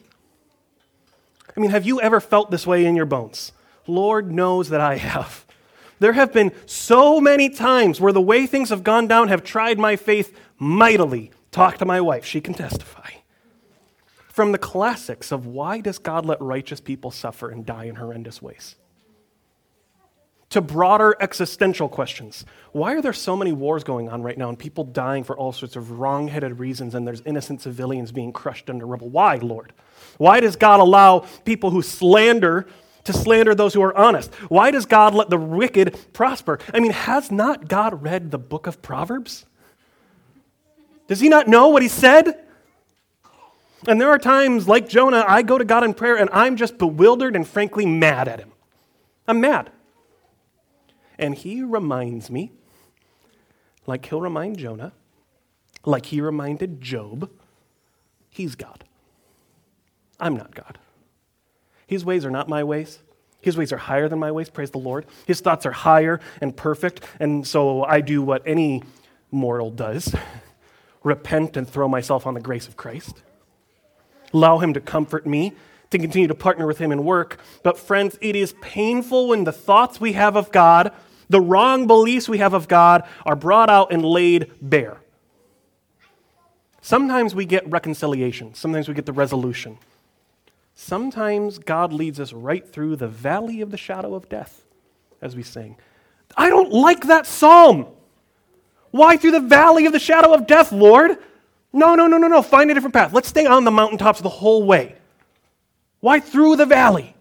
I 1.56 1.58
mean, 1.58 1.70
have 1.70 1.84
you 1.84 2.00
ever 2.00 2.20
felt 2.20 2.52
this 2.52 2.64
way 2.64 2.86
in 2.86 2.94
your 2.94 3.04
bones? 3.04 3.50
Lord 3.88 4.30
knows 4.30 4.68
that 4.68 4.80
I 4.80 4.94
have. 4.94 5.44
There 5.98 6.12
have 6.12 6.32
been 6.32 6.52
so 6.66 7.20
many 7.20 7.48
times 7.48 8.00
where 8.00 8.12
the 8.12 8.20
way 8.20 8.46
things 8.46 8.68
have 8.68 8.84
gone 8.84 9.08
down 9.08 9.26
have 9.26 9.42
tried 9.42 9.80
my 9.80 9.96
faith 9.96 10.38
mightily. 10.56 11.32
Talk 11.50 11.78
to 11.78 11.84
my 11.84 12.00
wife, 12.00 12.24
she 12.24 12.40
can 12.40 12.54
testify. 12.54 13.10
From 14.28 14.52
the 14.52 14.58
classics 14.58 15.32
of 15.32 15.46
why 15.46 15.80
does 15.80 15.98
God 15.98 16.24
let 16.24 16.40
righteous 16.40 16.78
people 16.78 17.10
suffer 17.10 17.50
and 17.50 17.66
die 17.66 17.86
in 17.86 17.96
horrendous 17.96 18.40
ways? 18.40 18.76
To 20.50 20.60
broader 20.60 21.16
existential 21.20 21.88
questions. 21.88 22.44
Why 22.72 22.94
are 22.94 23.02
there 23.02 23.12
so 23.12 23.36
many 23.36 23.52
wars 23.52 23.82
going 23.82 24.08
on 24.08 24.22
right 24.22 24.38
now 24.38 24.48
and 24.48 24.58
people 24.58 24.84
dying 24.84 25.24
for 25.24 25.36
all 25.36 25.52
sorts 25.52 25.76
of 25.76 25.98
wrong 25.98 26.28
headed 26.28 26.58
reasons 26.58 26.94
and 26.94 27.06
there's 27.06 27.22
innocent 27.22 27.62
civilians 27.62 28.12
being 28.12 28.32
crushed 28.32 28.70
under 28.70 28.86
rubble? 28.86 29.08
Why, 29.08 29.36
Lord? 29.36 29.72
Why 30.18 30.40
does 30.40 30.56
God 30.56 30.80
allow 30.80 31.20
people 31.44 31.70
who 31.70 31.82
slander 31.82 32.66
to 33.04 33.12
slander 33.12 33.54
those 33.54 33.74
who 33.74 33.82
are 33.82 33.96
honest? 33.96 34.32
Why 34.48 34.70
does 34.70 34.86
God 34.86 35.14
let 35.14 35.30
the 35.30 35.36
wicked 35.36 35.98
prosper? 36.12 36.58
I 36.72 36.80
mean, 36.80 36.92
has 36.92 37.30
not 37.30 37.68
God 37.68 38.02
read 38.02 38.30
the 38.30 38.38
book 38.38 38.66
of 38.66 38.82
Proverbs? 38.82 39.46
Does 41.08 41.20
he 41.20 41.28
not 41.28 41.48
know 41.48 41.68
what 41.68 41.82
he 41.82 41.88
said? 41.88 42.42
And 43.86 44.00
there 44.00 44.10
are 44.10 44.18
times, 44.18 44.66
like 44.66 44.88
Jonah, 44.88 45.24
I 45.26 45.42
go 45.42 45.58
to 45.58 45.64
God 45.64 45.84
in 45.84 45.94
prayer 45.94 46.16
and 46.16 46.30
I'm 46.32 46.56
just 46.56 46.78
bewildered 46.78 47.36
and 47.36 47.46
frankly 47.46 47.86
mad 47.86 48.26
at 48.28 48.40
him. 48.40 48.52
I'm 49.28 49.40
mad. 49.40 49.70
And 51.18 51.34
he 51.34 51.62
reminds 51.62 52.30
me, 52.30 52.52
like 53.86 54.06
he'll 54.06 54.20
remind 54.20 54.58
Jonah, 54.58 54.92
like 55.84 56.06
he 56.06 56.20
reminded 56.20 56.80
Job, 56.80 57.30
he's 58.28 58.54
God. 58.54 58.84
I'm 60.18 60.36
not 60.36 60.54
God. 60.54 60.78
His 61.86 62.04
ways 62.04 62.24
are 62.24 62.30
not 62.30 62.48
my 62.48 62.64
ways. 62.64 63.00
His 63.40 63.56
ways 63.56 63.72
are 63.72 63.76
higher 63.76 64.08
than 64.08 64.18
my 64.18 64.32
ways, 64.32 64.50
praise 64.50 64.70
the 64.72 64.78
Lord. 64.78 65.06
His 65.26 65.40
thoughts 65.40 65.66
are 65.66 65.72
higher 65.72 66.20
and 66.40 66.56
perfect, 66.56 67.04
and 67.20 67.46
so 67.46 67.84
I 67.84 68.00
do 68.00 68.22
what 68.22 68.42
any 68.44 68.82
mortal 69.30 69.70
does 69.70 70.14
repent 71.04 71.56
and 71.56 71.68
throw 71.68 71.86
myself 71.86 72.26
on 72.26 72.34
the 72.34 72.40
grace 72.40 72.66
of 72.66 72.76
Christ. 72.76 73.22
Allow 74.32 74.58
Him 74.58 74.74
to 74.74 74.80
comfort 74.80 75.26
me, 75.26 75.52
to 75.90 75.98
continue 75.98 76.28
to 76.28 76.34
partner 76.34 76.66
with 76.66 76.78
Him 76.78 76.92
in 76.92 77.04
work. 77.04 77.38
But, 77.62 77.78
friends, 77.78 78.18
it 78.20 78.36
is 78.36 78.54
painful 78.60 79.28
when 79.28 79.44
the 79.44 79.52
thoughts 79.52 80.00
we 80.00 80.14
have 80.14 80.36
of 80.36 80.50
God 80.52 80.92
the 81.28 81.40
wrong 81.40 81.86
beliefs 81.86 82.28
we 82.28 82.38
have 82.38 82.54
of 82.54 82.68
God 82.68 83.04
are 83.24 83.36
brought 83.36 83.70
out 83.70 83.92
and 83.92 84.04
laid 84.04 84.50
bare. 84.60 84.98
Sometimes 86.80 87.34
we 87.34 87.46
get 87.46 87.68
reconciliation, 87.68 88.54
sometimes 88.54 88.88
we 88.88 88.94
get 88.94 89.06
the 89.06 89.12
resolution. 89.12 89.78
Sometimes 90.78 91.58
God 91.58 91.92
leads 91.92 92.20
us 92.20 92.34
right 92.34 92.66
through 92.66 92.96
the 92.96 93.08
valley 93.08 93.62
of 93.62 93.70
the 93.70 93.78
shadow 93.78 94.14
of 94.14 94.28
death, 94.28 94.62
as 95.22 95.34
we 95.34 95.42
sing. 95.42 95.76
I 96.36 96.50
don't 96.50 96.70
like 96.70 97.06
that 97.06 97.26
psalm. 97.26 97.86
Why 98.90 99.16
through 99.16 99.30
the 99.32 99.40
valley 99.40 99.86
of 99.86 99.94
the 99.94 99.98
shadow 99.98 100.34
of 100.34 100.46
death, 100.46 100.72
Lord? 100.72 101.16
No, 101.72 101.94
no, 101.94 102.06
no, 102.06 102.18
no, 102.18 102.28
no. 102.28 102.42
Find 102.42 102.70
a 102.70 102.74
different 102.74 102.94
path. 102.94 103.14
Let's 103.14 103.28
stay 103.28 103.46
on 103.46 103.64
the 103.64 103.70
mountaintops 103.70 104.20
the 104.20 104.28
whole 104.28 104.64
way. 104.64 104.96
Why 106.06 106.20
through 106.20 106.54
the 106.54 106.66
valley? 106.66 107.16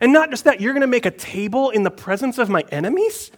And 0.00 0.10
not 0.10 0.30
just 0.30 0.44
that, 0.44 0.58
you're 0.58 0.72
going 0.72 0.80
to 0.80 0.86
make 0.86 1.04
a 1.04 1.10
table 1.10 1.68
in 1.68 1.82
the 1.82 1.90
presence 1.90 2.38
of 2.38 2.48
my 2.48 2.64
enemies? 2.72 3.30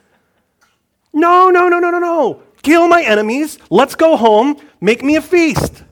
No, 1.13 1.51
no, 1.51 1.69
no, 1.69 1.81
no, 1.81 1.91
no, 1.91 1.99
no. 1.99 2.43
Kill 2.63 2.87
my 2.87 3.03
enemies. 3.03 3.59
Let's 3.71 3.97
go 3.97 4.17
home. 4.17 4.57
Make 4.81 5.03
me 5.03 5.17
a 5.17 5.21
feast. 5.21 5.83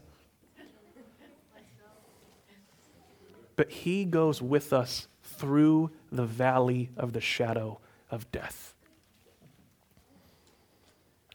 But 3.57 3.73
he 3.73 4.05
goes 4.05 4.41
with 4.41 4.73
us 4.73 5.09
through 5.25 5.91
the 6.13 6.25
valley 6.25 6.91
of 6.97 7.13
the 7.13 7.21
shadow 7.21 7.81
of 8.09 8.31
death. 8.31 8.73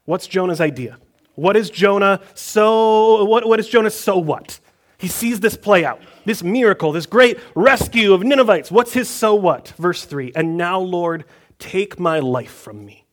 What's 0.05 0.25
Jonah's 0.25 0.61
idea? 0.61 0.99
What 1.35 1.57
is 1.57 1.69
Jonah 1.69 2.21
so 2.33 3.25
what, 3.25 3.45
what 3.45 3.59
is 3.59 3.67
Jonah 3.67 3.89
so 3.89 4.17
what? 4.17 4.61
He 4.97 5.07
sees 5.07 5.39
this 5.39 5.55
play 5.55 5.85
out, 5.85 6.01
this 6.25 6.41
miracle, 6.41 6.91
this 6.91 7.05
great 7.05 7.39
rescue 7.53 8.13
of 8.13 8.23
Ninevites. 8.23 8.71
What's 8.71 8.93
his 8.93 9.07
so 9.09 9.35
what? 9.35 9.69
Verse 9.77 10.05
3 10.05 10.31
And 10.35 10.57
now, 10.57 10.79
Lord, 10.79 11.25
take 11.59 11.99
my 11.99 12.19
life 12.19 12.51
from 12.51 12.85
me. 12.85 13.05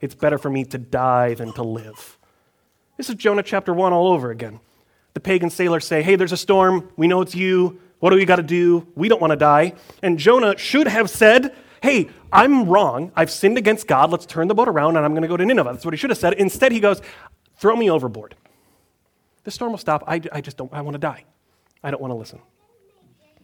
It's 0.00 0.14
better 0.14 0.38
for 0.38 0.50
me 0.50 0.64
to 0.66 0.78
die 0.78 1.34
than 1.34 1.52
to 1.52 1.62
live. 1.62 2.18
This 2.96 3.08
is 3.08 3.14
Jonah 3.16 3.42
chapter 3.42 3.72
1 3.72 3.92
all 3.92 4.08
over 4.08 4.30
again. 4.30 4.60
The 5.14 5.20
pagan 5.20 5.50
sailors 5.50 5.86
say, 5.86 6.02
Hey, 6.02 6.16
there's 6.16 6.32
a 6.32 6.36
storm. 6.36 6.90
We 6.96 7.06
know 7.06 7.20
it's 7.20 7.34
you. 7.34 7.80
What 8.00 8.10
do 8.10 8.16
we 8.16 8.24
got 8.24 8.36
to 8.36 8.42
do? 8.42 8.86
We 8.96 9.08
don't 9.08 9.20
want 9.20 9.30
to 9.30 9.36
die. 9.36 9.74
And 10.02 10.18
Jonah 10.18 10.58
should 10.58 10.88
have 10.88 11.08
said, 11.08 11.54
Hey, 11.80 12.10
I'm 12.32 12.68
wrong. 12.68 13.12
I've 13.14 13.30
sinned 13.30 13.56
against 13.56 13.86
God. 13.86 14.10
Let's 14.10 14.26
turn 14.26 14.48
the 14.48 14.54
boat 14.54 14.68
around 14.68 14.96
and 14.96 15.04
I'm 15.04 15.12
going 15.12 15.22
to 15.22 15.28
go 15.28 15.36
to 15.36 15.46
Nineveh. 15.46 15.72
That's 15.72 15.84
what 15.84 15.94
he 15.94 15.98
should 15.98 16.10
have 16.10 16.18
said. 16.18 16.34
Instead, 16.34 16.72
he 16.72 16.80
goes, 16.80 17.00
Throw 17.56 17.76
me 17.76 17.90
overboard. 17.90 18.34
The 19.44 19.50
storm 19.50 19.72
will 19.72 19.78
stop. 19.78 20.04
I, 20.06 20.20
I 20.32 20.40
just 20.40 20.56
don't, 20.56 20.72
I 20.72 20.80
want 20.80 20.94
to 20.94 20.98
die. 20.98 21.24
I 21.82 21.90
don't 21.90 22.00
want 22.00 22.10
to 22.10 22.16
listen. 22.16 22.40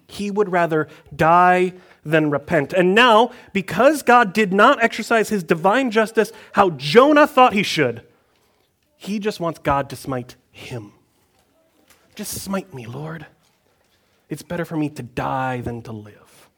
He 0.08 0.30
would 0.30 0.50
rather 0.50 0.88
die 1.14 1.74
than 2.04 2.30
repent. 2.30 2.72
And 2.72 2.94
now, 2.94 3.30
because 3.52 4.02
God 4.02 4.32
did 4.32 4.52
not 4.52 4.82
exercise 4.82 5.28
his 5.28 5.44
divine 5.44 5.90
justice 5.90 6.32
how 6.52 6.70
Jonah 6.70 7.26
thought 7.26 7.52
he 7.52 7.62
should, 7.62 8.02
he 8.96 9.18
just 9.18 9.38
wants 9.38 9.60
God 9.60 9.88
to 9.90 9.96
smite 9.96 10.36
him. 10.50 10.92
Just 12.16 12.42
smite 12.42 12.74
me, 12.74 12.86
Lord. 12.86 13.26
It's 14.28 14.42
better 14.42 14.64
for 14.64 14.76
me 14.76 14.88
to 14.90 15.02
die 15.02 15.60
than 15.60 15.82
to 15.82 15.92
live. 15.92 16.48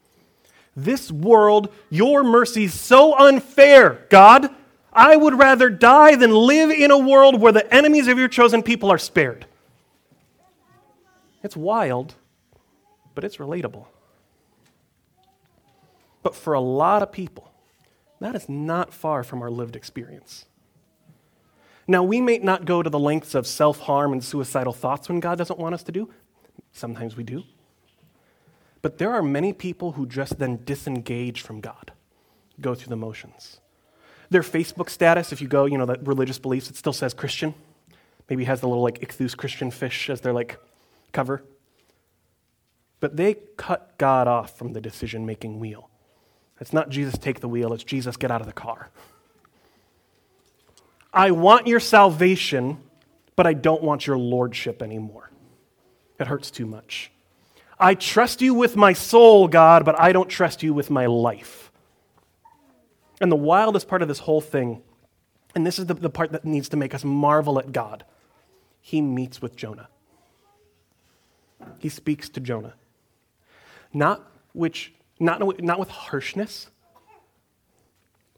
This 0.75 1.11
world, 1.11 1.71
your 1.89 2.23
mercy 2.23 2.65
is 2.65 2.73
so 2.73 3.17
unfair, 3.17 4.05
God. 4.09 4.49
I 4.95 5.15
would 5.15 5.37
rather 5.37 5.69
die 5.69 6.15
than 6.15 6.31
live 6.31 6.69
in 6.69 6.91
a 6.91 6.97
world 6.97 7.41
where 7.41 7.51
the 7.51 7.71
enemies 7.73 8.07
of 8.07 8.17
your 8.17 8.27
chosen 8.27 8.61
people 8.61 8.91
are 8.91 8.97
spared. 8.97 9.45
It's 11.41 11.57
wild, 11.57 12.15
but 13.15 13.23
it's 13.23 13.37
relatable. 13.37 13.85
But 16.21 16.35
for 16.35 16.53
a 16.53 16.61
lot 16.61 17.01
of 17.01 17.11
people, 17.11 17.51
that 18.19 18.35
is 18.35 18.47
not 18.47 18.93
far 18.93 19.23
from 19.23 19.41
our 19.41 19.51
lived 19.51 19.75
experience. 19.75 20.45
Now, 21.85 22.01
we 22.03 22.21
may 22.21 22.37
not 22.37 22.63
go 22.63 22.81
to 22.81 22.89
the 22.89 22.99
lengths 22.99 23.35
of 23.35 23.45
self 23.45 23.79
harm 23.79 24.13
and 24.13 24.23
suicidal 24.23 24.71
thoughts 24.71 25.09
when 25.09 25.19
God 25.19 25.37
doesn't 25.37 25.59
want 25.59 25.75
us 25.75 25.83
to 25.83 25.91
do. 25.91 26.09
Sometimes 26.71 27.17
we 27.17 27.23
do. 27.23 27.43
But 28.81 28.97
there 28.97 29.11
are 29.11 29.21
many 29.21 29.51
people 29.51 29.93
who 29.93 30.05
just 30.05 30.39
then 30.39 30.63
disengage 30.63 31.41
from 31.41 31.59
God, 31.59 31.91
go 32.61 32.73
through 32.73 32.89
the 32.89 32.95
motions. 32.95 33.59
Their 34.29 34.41
Facebook 34.41 34.89
status, 34.89 35.31
if 35.31 35.41
you 35.41 35.47
go, 35.47 35.65
you 35.65 35.77
know, 35.77 35.85
that 35.85 36.05
religious 36.07 36.39
beliefs, 36.39 36.69
it 36.69 36.75
still 36.75 36.93
says 36.93 37.13
Christian. 37.13 37.53
Maybe 38.29 38.45
has 38.45 38.61
the 38.61 38.67
little 38.67 38.83
like 38.83 38.99
ichthus 38.99 39.35
Christian 39.35 39.71
fish 39.71 40.09
as 40.09 40.21
their 40.21 40.33
like 40.33 40.57
cover. 41.11 41.43
But 42.99 43.17
they 43.17 43.35
cut 43.57 43.97
God 43.97 44.27
off 44.27 44.57
from 44.57 44.73
the 44.73 44.81
decision 44.81 45.25
making 45.25 45.59
wheel. 45.59 45.89
It's 46.59 46.71
not 46.71 46.89
Jesus 46.89 47.17
take 47.17 47.41
the 47.41 47.49
wheel, 47.49 47.73
it's 47.73 47.83
Jesus 47.83 48.15
get 48.15 48.31
out 48.31 48.39
of 48.39 48.47
the 48.47 48.53
car. 48.53 48.89
I 51.13 51.31
want 51.31 51.67
your 51.67 51.79
salvation, 51.79 52.77
but 53.35 53.45
I 53.45 53.53
don't 53.53 53.83
want 53.83 54.07
your 54.07 54.17
lordship 54.17 54.81
anymore. 54.81 55.29
It 56.19 56.27
hurts 56.27 56.49
too 56.49 56.65
much. 56.65 57.11
I 57.79 57.95
trust 57.95 58.41
you 58.41 58.53
with 58.53 58.75
my 58.75 58.93
soul, 58.93 59.47
God, 59.47 59.83
but 59.83 59.99
I 59.99 60.13
don't 60.13 60.29
trust 60.29 60.63
you 60.63 60.73
with 60.73 60.89
my 60.89 61.05
life. 61.05 61.62
And 63.21 63.31
the 63.31 63.37
wildest 63.37 63.87
part 63.87 64.01
of 64.01 64.07
this 64.07 64.19
whole 64.19 64.41
thing, 64.41 64.81
and 65.55 65.65
this 65.65 65.79
is 65.79 65.85
the, 65.85 65.93
the 65.93 66.09
part 66.09 66.31
that 66.31 66.45
needs 66.45 66.69
to 66.69 66.77
make 66.77 66.93
us 66.93 67.03
marvel 67.03 67.59
at 67.59 67.71
God, 67.71 68.03
he 68.81 69.01
meets 69.01 69.41
with 69.41 69.55
Jonah. 69.55 69.87
He 71.79 71.89
speaks 71.89 72.27
to 72.29 72.39
Jonah. 72.39 72.73
Not, 73.93 74.29
which, 74.53 74.93
not, 75.19 75.61
not 75.61 75.79
with 75.79 75.89
harshness, 75.89 76.69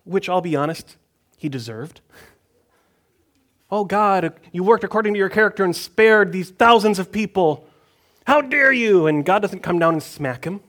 which 0.04 0.30
I'll 0.30 0.42
be 0.42 0.56
honest, 0.56 0.98
he 1.38 1.50
deserved. 1.50 2.02
Oh 3.72 3.84
God, 3.84 4.34
you 4.52 4.64
worked 4.64 4.84
according 4.84 5.14
to 5.14 5.18
your 5.18 5.30
character 5.30 5.64
and 5.64 5.76
spared 5.76 6.32
these 6.32 6.52
thousands 6.52 7.00
of 7.00 7.12
people. 7.12 7.68
How 8.26 8.42
dare 8.42 8.72
you? 8.72 9.08
And 9.08 9.26
God 9.26 9.42
doesn't 9.42 9.64
come 9.64 9.80
down 9.80 9.94
and 9.94 10.04
smack 10.04 10.46
him. 10.46 10.62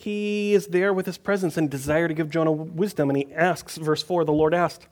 He 0.00 0.54
is 0.54 0.68
there 0.68 0.94
with 0.94 1.06
his 1.06 1.18
presence 1.18 1.56
and 1.56 1.68
desire 1.68 2.06
to 2.06 2.14
give 2.14 2.30
Jonah 2.30 2.52
wisdom. 2.52 3.10
And 3.10 3.16
he 3.16 3.34
asks, 3.34 3.76
verse 3.76 4.00
4, 4.00 4.24
the 4.24 4.32
Lord 4.32 4.54
asked, 4.54 4.86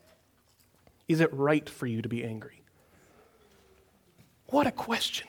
Is 1.07 1.21
it 1.21 1.33
right 1.33 1.71
for 1.71 1.87
you 1.87 2.03
to 2.03 2.09
be 2.09 2.25
angry? 2.25 2.65
What 4.47 4.67
a 4.67 4.73
question. 4.73 5.29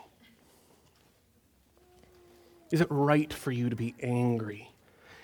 Is 2.72 2.82
it 2.82 2.88
right 2.90 3.32
for 3.32 3.52
you 3.52 3.70
to 3.70 3.76
be 3.76 3.94
angry? 4.02 4.72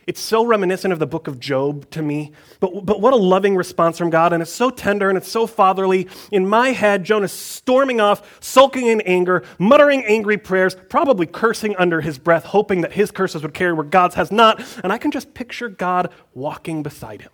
It's 0.06 0.20
so 0.20 0.46
reminiscent 0.46 0.92
of 0.92 1.00
the 1.00 1.08
book 1.08 1.28
of 1.28 1.40
Job 1.40 1.90
to 1.92 2.02
me, 2.02 2.34
but, 2.60 2.86
but 2.86 3.00
what 3.00 3.14
a 3.14 3.18
loving 3.18 3.56
response 3.56 3.98
from 3.98 4.10
God, 4.10 4.34
and 4.34 4.42
it's 4.42 4.52
so 4.52 4.70
tender 4.70 5.08
and 5.08 5.18
it's 5.18 5.32
so 5.32 5.48
fatherly. 5.48 6.08
In 6.32 6.48
my 6.48 6.70
head, 6.70 7.04
Jonah's 7.04 7.32
storming 7.32 8.02
off, 8.02 8.44
sulking 8.44 8.88
in 8.88 9.02
anger, 9.02 9.44
muttering 9.58 10.04
angry 10.06 10.38
prayers, 10.38 10.76
probably 10.90 11.26
cursing 11.26 11.76
under 11.78 12.02
his 12.02 12.18
breath, 12.18 12.46
hoping 12.46 12.82
that 12.82 12.94
his 12.94 13.12
curses 13.12 13.44
would 13.44 13.54
carry 13.54 13.72
where 13.72 13.86
God's 13.86 14.16
has 14.16 14.32
not. 14.32 14.62
And 14.84 14.92
I 14.92 14.98
can 14.98 15.12
just 15.12 15.34
picture 15.34 15.70
God 15.70 16.12
walking 16.34 16.84
beside 16.84 17.22
him 17.22 17.32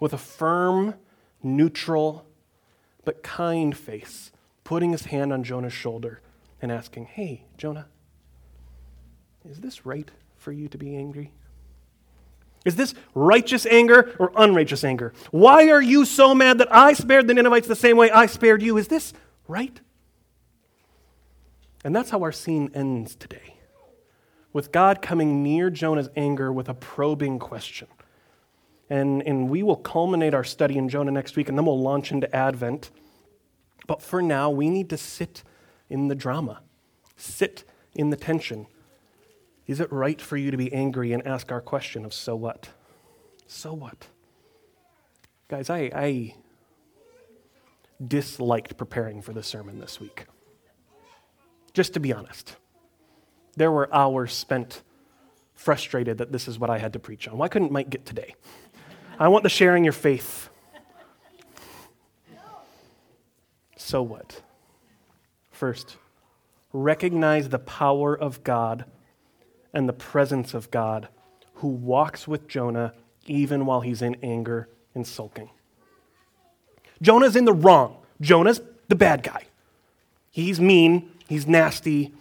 with 0.00 0.12
a 0.12 0.18
firm, 0.18 0.94
neutral, 1.42 2.26
but 3.04 3.22
kind 3.22 3.76
face, 3.76 4.32
putting 4.64 4.92
his 4.92 5.06
hand 5.06 5.32
on 5.32 5.42
Jonah's 5.42 5.72
shoulder 5.72 6.20
and 6.60 6.70
asking, 6.70 7.06
Hey, 7.06 7.44
Jonah, 7.56 7.86
is 9.48 9.60
this 9.60 9.86
right 9.86 10.10
for 10.36 10.52
you 10.52 10.68
to 10.68 10.78
be 10.78 10.94
angry? 10.94 11.32
Is 12.68 12.76
this 12.76 12.94
righteous 13.14 13.64
anger 13.64 14.14
or 14.18 14.30
unrighteous 14.36 14.84
anger? 14.84 15.14
Why 15.30 15.70
are 15.70 15.80
you 15.80 16.04
so 16.04 16.34
mad 16.34 16.58
that 16.58 16.68
I 16.70 16.92
spared 16.92 17.26
the 17.26 17.32
Ninevites 17.32 17.66
the 17.66 17.74
same 17.74 17.96
way 17.96 18.10
I 18.10 18.26
spared 18.26 18.62
you? 18.62 18.76
Is 18.76 18.88
this 18.88 19.14
right? 19.48 19.80
And 21.82 21.96
that's 21.96 22.10
how 22.10 22.20
our 22.20 22.30
scene 22.30 22.70
ends 22.74 23.14
today, 23.14 23.56
with 24.52 24.70
God 24.70 25.00
coming 25.00 25.42
near 25.42 25.70
Jonah's 25.70 26.10
anger 26.14 26.52
with 26.52 26.68
a 26.68 26.74
probing 26.74 27.38
question. 27.38 27.88
And, 28.90 29.22
and 29.22 29.48
we 29.48 29.62
will 29.62 29.76
culminate 29.76 30.34
our 30.34 30.44
study 30.44 30.76
in 30.76 30.90
Jonah 30.90 31.10
next 31.10 31.36
week, 31.36 31.48
and 31.48 31.56
then 31.56 31.64
we'll 31.64 31.80
launch 31.80 32.12
into 32.12 32.34
Advent. 32.36 32.90
But 33.86 34.02
for 34.02 34.20
now, 34.20 34.50
we 34.50 34.68
need 34.68 34.90
to 34.90 34.98
sit 34.98 35.42
in 35.88 36.08
the 36.08 36.14
drama, 36.14 36.60
sit 37.16 37.64
in 37.94 38.10
the 38.10 38.16
tension 38.16 38.66
is 39.68 39.80
it 39.80 39.92
right 39.92 40.20
for 40.20 40.36
you 40.36 40.50
to 40.50 40.56
be 40.56 40.72
angry 40.72 41.12
and 41.12 41.24
ask 41.26 41.52
our 41.52 41.60
question 41.60 42.04
of 42.04 42.14
so 42.14 42.34
what? 42.34 42.70
So 43.46 43.74
what? 43.74 44.08
Guys, 45.48 45.70
I, 45.70 45.90
I 45.94 46.34
disliked 48.04 48.76
preparing 48.78 49.20
for 49.20 49.34
the 49.34 49.42
sermon 49.42 49.78
this 49.78 50.00
week. 50.00 50.26
Just 51.74 51.94
to 51.94 52.00
be 52.00 52.12
honest. 52.12 52.56
There 53.56 53.70
were 53.70 53.94
hours 53.94 54.32
spent 54.32 54.82
frustrated 55.54 56.18
that 56.18 56.32
this 56.32 56.48
is 56.48 56.58
what 56.58 56.70
I 56.70 56.78
had 56.78 56.94
to 56.94 56.98
preach 56.98 57.28
on. 57.28 57.36
Why 57.36 57.48
couldn't 57.48 57.72
Mike 57.72 57.90
get 57.90 58.06
today? 58.06 58.34
I 59.18 59.28
want 59.28 59.42
the 59.42 59.48
sharing 59.50 59.84
your 59.84 59.92
faith. 59.92 60.48
So 63.76 64.02
what? 64.02 64.42
First, 65.50 65.96
recognize 66.72 67.48
the 67.48 67.58
power 67.58 68.16
of 68.16 68.44
God 68.44 68.84
and 69.72 69.88
the 69.88 69.92
presence 69.92 70.54
of 70.54 70.70
God 70.70 71.08
who 71.54 71.68
walks 71.68 72.26
with 72.26 72.48
Jonah 72.48 72.94
even 73.26 73.66
while 73.66 73.80
he's 73.80 74.02
in 74.02 74.16
anger 74.22 74.68
and 74.94 75.06
sulking. 75.06 75.50
Jonah's 77.02 77.36
in 77.36 77.44
the 77.44 77.52
wrong. 77.52 77.96
Jonah's 78.20 78.60
the 78.88 78.96
bad 78.96 79.22
guy. 79.22 79.44
He's 80.30 80.60
mean, 80.60 81.10
he's 81.28 81.46
nasty. 81.46 82.12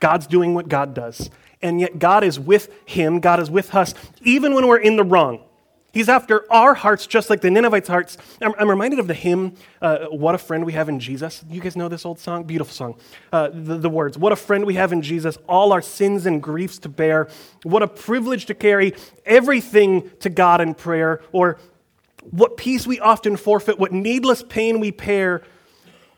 God's 0.00 0.26
doing 0.26 0.54
what 0.54 0.68
God 0.68 0.94
does. 0.94 1.30
And 1.60 1.80
yet, 1.80 1.98
God 1.98 2.22
is 2.22 2.38
with 2.38 2.70
him, 2.86 3.20
God 3.20 3.40
is 3.40 3.50
with 3.50 3.74
us, 3.74 3.92
even 4.22 4.54
when 4.54 4.66
we're 4.66 4.78
in 4.78 4.96
the 4.96 5.04
wrong. 5.04 5.42
He's 5.92 6.08
after 6.10 6.50
our 6.52 6.74
hearts, 6.74 7.06
just 7.06 7.30
like 7.30 7.40
the 7.40 7.50
Ninevites' 7.50 7.88
hearts. 7.88 8.18
I'm, 8.42 8.52
I'm 8.58 8.68
reminded 8.68 8.98
of 8.98 9.06
the 9.06 9.14
hymn, 9.14 9.54
uh, 9.80 10.06
What 10.06 10.34
a 10.34 10.38
Friend 10.38 10.64
We 10.66 10.74
Have 10.74 10.90
in 10.90 11.00
Jesus. 11.00 11.42
You 11.48 11.62
guys 11.62 11.76
know 11.76 11.88
this 11.88 12.04
old 12.04 12.18
song? 12.18 12.44
Beautiful 12.44 12.74
song. 12.74 13.00
Uh, 13.32 13.48
the, 13.48 13.78
the 13.78 13.88
words, 13.88 14.18
What 14.18 14.32
a 14.32 14.36
friend 14.36 14.66
we 14.66 14.74
have 14.74 14.92
in 14.92 15.00
Jesus, 15.00 15.38
all 15.48 15.72
our 15.72 15.80
sins 15.80 16.26
and 16.26 16.42
griefs 16.42 16.78
to 16.80 16.90
bear. 16.90 17.28
What 17.62 17.82
a 17.82 17.88
privilege 17.88 18.46
to 18.46 18.54
carry 18.54 18.94
everything 19.24 20.10
to 20.20 20.28
God 20.28 20.60
in 20.60 20.74
prayer. 20.74 21.22
Or 21.32 21.58
what 22.30 22.58
peace 22.58 22.86
we 22.86 23.00
often 23.00 23.36
forfeit, 23.36 23.78
what 23.78 23.90
needless 23.90 24.42
pain 24.42 24.80
we 24.80 24.90
bear, 24.90 25.42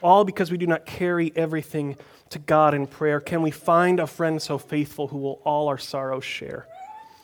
all 0.02 0.24
because 0.24 0.50
we 0.50 0.59
do 0.59 0.66
not 0.66 0.85
carry 0.85 1.33
everything 1.37 1.96
to 2.30 2.40
God 2.40 2.74
in 2.74 2.88
prayer. 2.88 3.20
Can 3.20 3.42
we 3.42 3.52
find 3.52 4.00
a 4.00 4.06
friend 4.06 4.42
so 4.42 4.59
faithful 4.59 5.09
who 5.09 5.18
will 5.18 5.40
all 5.44 5.68
our 5.68 5.78
sorrows 5.78 6.24
share? 6.24 6.66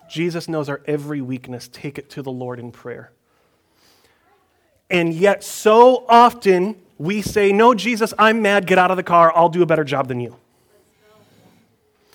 Jesus 0.08 0.48
knows 0.48 0.68
our 0.68 0.80
every 0.86 1.20
weakness. 1.20 1.68
Take 1.72 1.98
it 1.98 2.10
to 2.10 2.22
the 2.22 2.30
Lord 2.30 2.58
in 2.58 2.72
prayer. 2.72 3.12
And 4.88 5.12
yet, 5.12 5.42
so 5.42 6.04
often 6.08 6.76
we 6.98 7.22
say, 7.22 7.52
No, 7.52 7.74
Jesus, 7.74 8.14
I'm 8.18 8.42
mad. 8.42 8.66
Get 8.66 8.78
out 8.78 8.90
of 8.90 8.96
the 8.96 9.02
car. 9.02 9.32
I'll 9.34 9.48
do 9.48 9.62
a 9.62 9.66
better 9.66 9.84
job 9.84 10.08
than 10.08 10.20
you. 10.20 10.36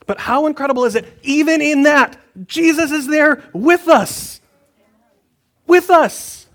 But 0.06 0.20
how 0.20 0.48
incredible 0.48 0.86
is 0.86 0.96
it? 0.96 1.06
Even 1.22 1.62
in 1.62 1.84
that, 1.84 2.18
Jesus 2.48 2.92
is 2.92 3.08
there 3.08 3.44
with 3.54 3.88
us. 3.88 4.42
With 5.68 5.90
us. 5.90 6.48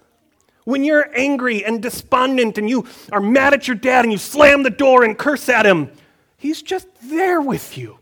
When 0.65 0.83
you're 0.83 1.09
angry 1.17 1.65
and 1.65 1.81
despondent 1.81 2.59
and 2.59 2.69
you 2.69 2.87
are 3.13 3.21
mad 3.21 3.55
at 3.55 3.69
your 3.69 3.77
dad 3.77 4.05
and 4.05 4.11
you 4.11 4.19
slam 4.19 4.63
the 4.65 4.71
door 4.71 5.05
and 5.05 5.17
curse 5.17 5.49
at 5.49 5.65
him, 5.65 5.91
he's 6.37 6.61
just 6.61 6.89
there 7.05 7.41
with 7.41 7.79
you 7.79 7.99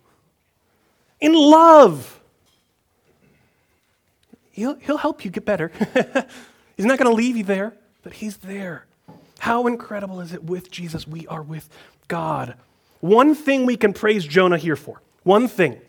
in 1.20 1.34
love 1.34 2.13
he'll, 4.54 4.76
he'll 4.76 4.96
help 4.96 5.24
you 5.24 5.30
get 5.30 5.44
better. 5.44 5.70
he's 6.76 6.86
not 6.86 6.98
going 6.98 7.10
to 7.10 7.16
leave 7.16 7.36
you 7.36 7.44
there, 7.44 7.74
but 8.02 8.14
he's 8.14 8.38
there. 8.38 8.86
How 9.40 9.66
incredible 9.66 10.20
is 10.20 10.32
it 10.32 10.44
with 10.44 10.70
Jesus? 10.70 11.06
We 11.06 11.26
are 11.26 11.42
with 11.42 11.68
God. 12.08 12.54
One 13.00 13.34
thing 13.34 13.66
we 13.66 13.76
can 13.76 13.92
praise 13.92 14.24
Jonah 14.24 14.56
here 14.56 14.76
for. 14.76 15.02
One 15.24 15.48
thing. 15.48 15.80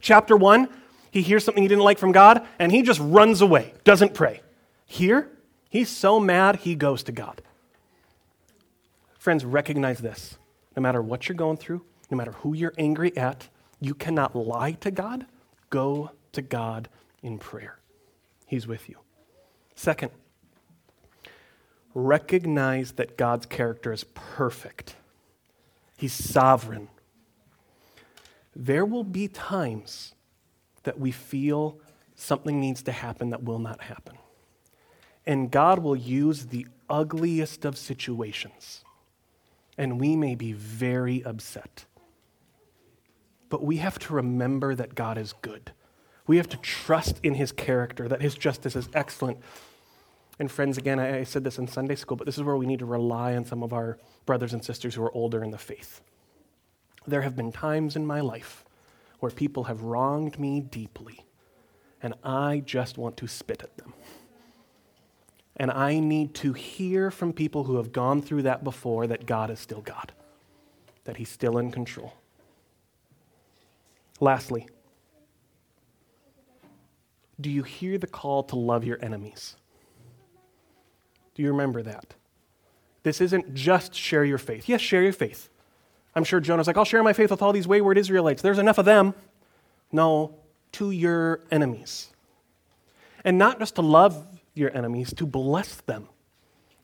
Chapter 0.00 0.36
one, 0.36 0.68
he 1.10 1.22
hears 1.22 1.44
something 1.44 1.62
he 1.62 1.68
didn't 1.68 1.84
like 1.84 1.98
from 1.98 2.12
God, 2.12 2.44
and 2.58 2.72
he 2.72 2.82
just 2.82 2.98
runs 3.00 3.40
away, 3.40 3.74
doesn't 3.84 4.14
pray. 4.14 4.40
Here, 4.86 5.28
he's 5.68 5.88
so 5.88 6.18
mad, 6.18 6.56
he 6.56 6.74
goes 6.74 7.02
to 7.04 7.12
God. 7.12 7.42
Friends, 9.18 9.44
recognize 9.44 9.98
this. 9.98 10.36
No 10.74 10.82
matter 10.82 11.00
what 11.00 11.28
you're 11.28 11.36
going 11.36 11.58
through, 11.58 11.82
no 12.10 12.16
matter 12.16 12.32
who 12.32 12.54
you're 12.54 12.74
angry 12.78 13.16
at, 13.16 13.48
you 13.78 13.94
cannot 13.94 14.34
lie 14.34 14.72
to 14.72 14.90
God. 14.90 15.26
Go 15.70 16.10
to 16.32 16.42
God 16.42 16.88
in 17.22 17.38
prayer. 17.38 17.78
He's 18.46 18.66
with 18.66 18.88
you. 18.88 18.96
Second, 19.74 20.10
recognize 21.94 22.92
that 22.92 23.16
God's 23.16 23.46
character 23.46 23.92
is 23.92 24.04
perfect, 24.14 24.96
He's 25.96 26.12
sovereign. 26.12 26.88
There 28.56 28.84
will 28.84 29.04
be 29.04 29.28
times 29.28 30.14
that 30.82 30.98
we 30.98 31.12
feel 31.12 31.78
something 32.16 32.60
needs 32.60 32.82
to 32.84 32.92
happen 32.92 33.30
that 33.30 33.44
will 33.44 33.58
not 33.58 33.82
happen. 33.82 34.16
And 35.26 35.50
God 35.50 35.78
will 35.78 35.96
use 35.96 36.46
the 36.46 36.66
ugliest 36.90 37.64
of 37.64 37.78
situations. 37.78 38.84
And 39.78 40.00
we 40.00 40.16
may 40.16 40.34
be 40.34 40.52
very 40.52 41.24
upset. 41.24 41.86
but 43.52 43.62
we 43.62 43.76
have 43.76 43.98
to 43.98 44.14
remember 44.14 44.74
that 44.74 44.94
God 44.94 45.18
is 45.18 45.34
good. 45.42 45.72
We 46.26 46.36
have 46.36 46.48
to 46.50 46.56
trust 46.58 47.18
in 47.22 47.34
his 47.34 47.52
character, 47.52 48.08
that 48.08 48.22
his 48.22 48.34
justice 48.34 48.76
is 48.76 48.88
excellent. 48.94 49.38
And, 50.38 50.50
friends, 50.50 50.78
again, 50.78 50.98
I, 50.98 51.24
said 51.24 51.44
this 51.44 51.58
in 51.58 51.66
Sunday 51.68 51.94
school, 51.94 52.16
but 52.16 52.26
this 52.26 52.36
is 52.36 52.42
where 52.42 52.56
we 52.56 52.66
need 52.66 52.78
to 52.78 52.86
rely 52.86 53.34
on 53.34 53.44
some 53.44 53.62
of 53.62 53.72
our 53.72 53.98
brothers 54.24 54.52
and 54.52 54.64
sisters 54.64 54.94
who 54.94 55.02
are 55.02 55.12
older 55.12 55.42
in 55.42 55.50
the 55.50 55.58
faith. 55.58 56.00
There 57.06 57.22
have 57.22 57.36
been 57.36 57.52
times 57.52 57.96
in 57.96 58.06
my 58.06 58.20
life 58.20 58.64
where 59.18 59.30
people 59.30 59.64
have 59.64 59.82
wronged 59.82 60.38
me 60.38 60.60
deeply, 60.60 61.24
and 62.02 62.14
I 62.24 62.62
just 62.64 62.98
want 62.98 63.16
to 63.18 63.26
spit 63.26 63.62
at 63.62 63.76
them. 63.76 63.92
And 65.56 65.70
I 65.70 66.00
need 66.00 66.34
to 66.36 66.52
hear 66.54 67.10
from 67.10 67.32
people 67.32 67.64
who 67.64 67.76
have 67.76 67.92
gone 67.92 68.22
through 68.22 68.42
that 68.42 68.64
before 68.64 69.06
that 69.06 69.26
God 69.26 69.50
is 69.50 69.60
still 69.60 69.80
God, 69.80 70.12
that 71.04 71.18
He's 71.18 71.28
still 71.28 71.58
in 71.58 71.70
control. 71.70 72.14
Lastly, 74.18 74.66
do 77.40 77.50
you 77.50 77.62
hear 77.62 77.98
the 77.98 78.06
call 78.06 78.42
to 78.44 78.56
love 78.56 78.84
your 78.84 78.98
enemies? 79.02 79.56
Do 81.34 81.42
you 81.42 81.48
remember 81.48 81.82
that? 81.82 82.14
This 83.02 83.20
isn't 83.20 83.54
just 83.54 83.94
share 83.94 84.24
your 84.24 84.38
faith. 84.38 84.68
Yes, 84.68 84.80
share 84.80 85.02
your 85.02 85.12
faith. 85.12 85.48
I'm 86.14 86.24
sure 86.24 86.40
Jonah's 86.40 86.66
like, 86.66 86.76
I'll 86.76 86.84
share 86.84 87.02
my 87.02 87.12
faith 87.12 87.30
with 87.30 87.42
all 87.42 87.52
these 87.52 87.66
wayward 87.66 87.98
Israelites. 87.98 88.42
There's 88.42 88.58
enough 88.58 88.78
of 88.78 88.84
them. 88.84 89.14
No, 89.90 90.36
to 90.72 90.90
your 90.90 91.40
enemies. 91.50 92.10
And 93.24 93.38
not 93.38 93.58
just 93.58 93.76
to 93.76 93.82
love 93.82 94.26
your 94.54 94.76
enemies, 94.76 95.12
to 95.14 95.26
bless 95.26 95.76
them, 95.76 96.08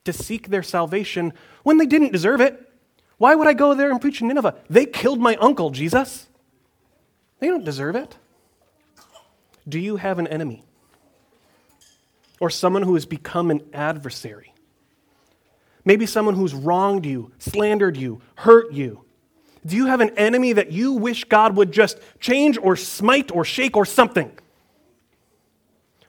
to 0.05 0.13
seek 0.13 0.49
their 0.49 0.63
salvation 0.63 1.33
when 1.63 1.77
they 1.77 1.87
didn't 1.87 2.13
deserve 2.13 2.41
it. 2.41 2.65
Why 3.19 3.35
would 3.35 3.49
I 3.49 3.53
go 3.53 3.75
there 3.75 3.91
and 3.91 4.01
preach 4.01 4.21
in 4.21 4.29
Nineveh? 4.29 4.55
They 4.71 4.87
killed 4.87 5.21
my 5.21 5.37
uncle, 5.37 5.71
Jesus. 5.71 6.29
They 7.41 7.49
don't 7.49 7.65
deserve 7.65 7.97
it. 7.97 8.17
Do 9.69 9.79
you 9.79 9.97
have 9.97 10.19
an 10.19 10.27
enemy? 10.27 10.65
Or 12.41 12.51
someone 12.51 12.83
who 12.83 12.95
has 12.95 13.05
become 13.05 13.51
an 13.51 13.63
adversary? 13.73 14.55
Maybe 15.85 16.07
someone 16.07 16.35
who's 16.35 16.55
wronged 16.55 17.05
you, 17.05 17.33
slandered 17.39 17.97
you, 17.97 18.21
hurt 18.37 18.73
you. 18.73 19.05
Do 19.67 19.77
you 19.77 19.87
have 19.87 20.01
an 20.01 20.11
enemy 20.17 20.53
that 20.53 20.73
you 20.73 20.93
wish 20.93 21.25
God 21.25 21.57
would 21.57 21.73
just 21.73 21.99
change 22.21 22.59
or 22.59 22.77
smite 22.77 23.31
or 23.33 23.45
shake 23.45 23.77
or 23.77 23.85
something? 23.85 24.31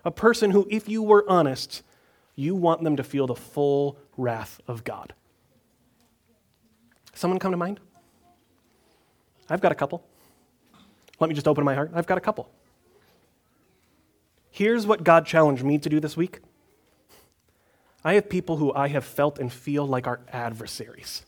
A 0.06 0.12
person 0.12 0.52
who, 0.52 0.68
if 0.70 0.88
you 0.88 1.04
were 1.04 1.26
honest, 1.28 1.84
you 2.36 2.56
want 2.56 2.84
them 2.84 2.96
to 2.98 3.04
feel 3.04 3.28
the 3.28 3.36
full 3.36 3.98
wrath 4.16 4.62
of 4.68 4.84
God. 4.84 5.14
Someone 7.14 7.40
come 7.40 7.52
to 7.52 7.58
mind? 7.58 7.80
I've 9.50 9.62
got 9.62 9.72
a 9.72 9.76
couple. 9.76 10.06
Let 11.20 11.28
me 11.28 11.36
just 11.36 11.48
open 11.48 11.66
my 11.66 11.76
heart. 11.76 11.92
I've 11.94 12.08
got 12.08 12.18
a 12.18 12.22
couple. 12.22 12.50
Here's 14.52 14.88
what 14.88 15.04
God 15.04 15.26
challenged 15.26 15.64
me 15.64 15.78
to 15.78 15.90
do 15.90 16.00
this 16.00 16.18
week 16.18 16.40
I 18.04 18.14
have 18.14 18.30
people 18.30 18.58
who 18.58 18.74
I 18.74 18.88
have 18.88 19.06
felt 19.06 19.40
and 19.40 19.52
feel 19.52 19.86
like 19.86 20.08
our 20.08 20.22
adversaries, 20.32 21.26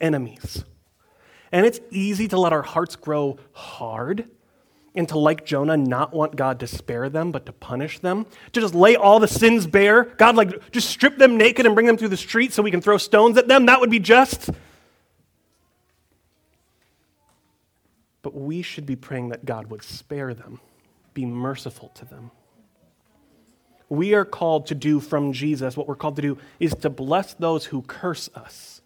enemies. 0.00 0.64
And 1.50 1.66
it's 1.66 1.80
easy 1.90 2.28
to 2.28 2.38
let 2.38 2.52
our 2.52 2.62
hearts 2.62 2.94
grow 2.94 3.38
hard 3.52 4.28
and 4.94 5.08
to, 5.08 5.18
like 5.18 5.44
Jonah, 5.44 5.76
not 5.76 6.12
want 6.12 6.36
God 6.36 6.60
to 6.60 6.66
spare 6.66 7.08
them, 7.08 7.32
but 7.32 7.46
to 7.46 7.52
punish 7.52 7.98
them, 8.00 8.26
to 8.52 8.60
just 8.60 8.74
lay 8.74 8.96
all 8.96 9.20
the 9.20 9.28
sins 9.28 9.66
bare. 9.66 10.04
God, 10.04 10.36
like, 10.36 10.70
just 10.72 10.90
strip 10.90 11.18
them 11.18 11.36
naked 11.36 11.66
and 11.66 11.74
bring 11.74 11.86
them 11.86 11.96
through 11.96 12.08
the 12.08 12.16
street 12.16 12.52
so 12.52 12.62
we 12.62 12.70
can 12.70 12.80
throw 12.80 12.98
stones 12.98 13.36
at 13.38 13.48
them. 13.48 13.66
That 13.66 13.80
would 13.80 13.90
be 13.90 13.98
just. 13.98 14.50
But 18.22 18.34
we 18.34 18.62
should 18.62 18.86
be 18.86 18.96
praying 18.96 19.28
that 19.28 19.44
God 19.44 19.70
would 19.70 19.82
spare 19.82 20.34
them, 20.34 20.60
be 21.14 21.24
merciful 21.24 21.90
to 21.90 22.04
them. 22.04 22.30
We 23.88 24.14
are 24.14 24.24
called 24.24 24.66
to 24.66 24.74
do 24.74 25.00
from 25.00 25.32
Jesus, 25.32 25.76
what 25.76 25.88
we're 25.88 25.96
called 25.96 26.16
to 26.16 26.22
do 26.22 26.38
is 26.60 26.74
to 26.76 26.90
bless 26.90 27.34
those 27.34 27.66
who 27.66 27.82
curse 27.82 28.28
us. 28.34 28.82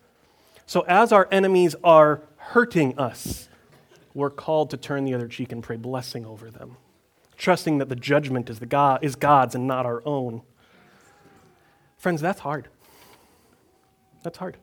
So 0.67 0.83
as 0.83 1.12
our 1.12 1.29
enemies 1.31 1.75
are 1.83 2.23
hurting 2.37 2.99
us, 2.99 3.49
we're 4.15 4.31
called 4.31 4.71
to 4.71 4.77
turn 4.77 5.05
the 5.05 5.15
other 5.15 5.27
cheek 5.27 5.53
and 5.53 5.62
pray 5.62 5.77
blessing 5.77 6.25
over 6.25 6.51
them, 6.51 6.77
trusting 7.37 7.79
that 7.79 7.88
the 7.88 7.97
judgment 7.97 8.49
is, 8.49 8.61
the 8.61 8.67
God, 8.67 9.03
is 9.03 9.17
God's 9.17 9.55
and 9.55 9.67
not 9.67 9.87
our 9.87 10.03
own. 10.07 10.43
Friends, 11.97 12.21
that's 12.21 12.41
hard. 12.41 12.69
That's 14.23 14.38
hard. 14.38 14.57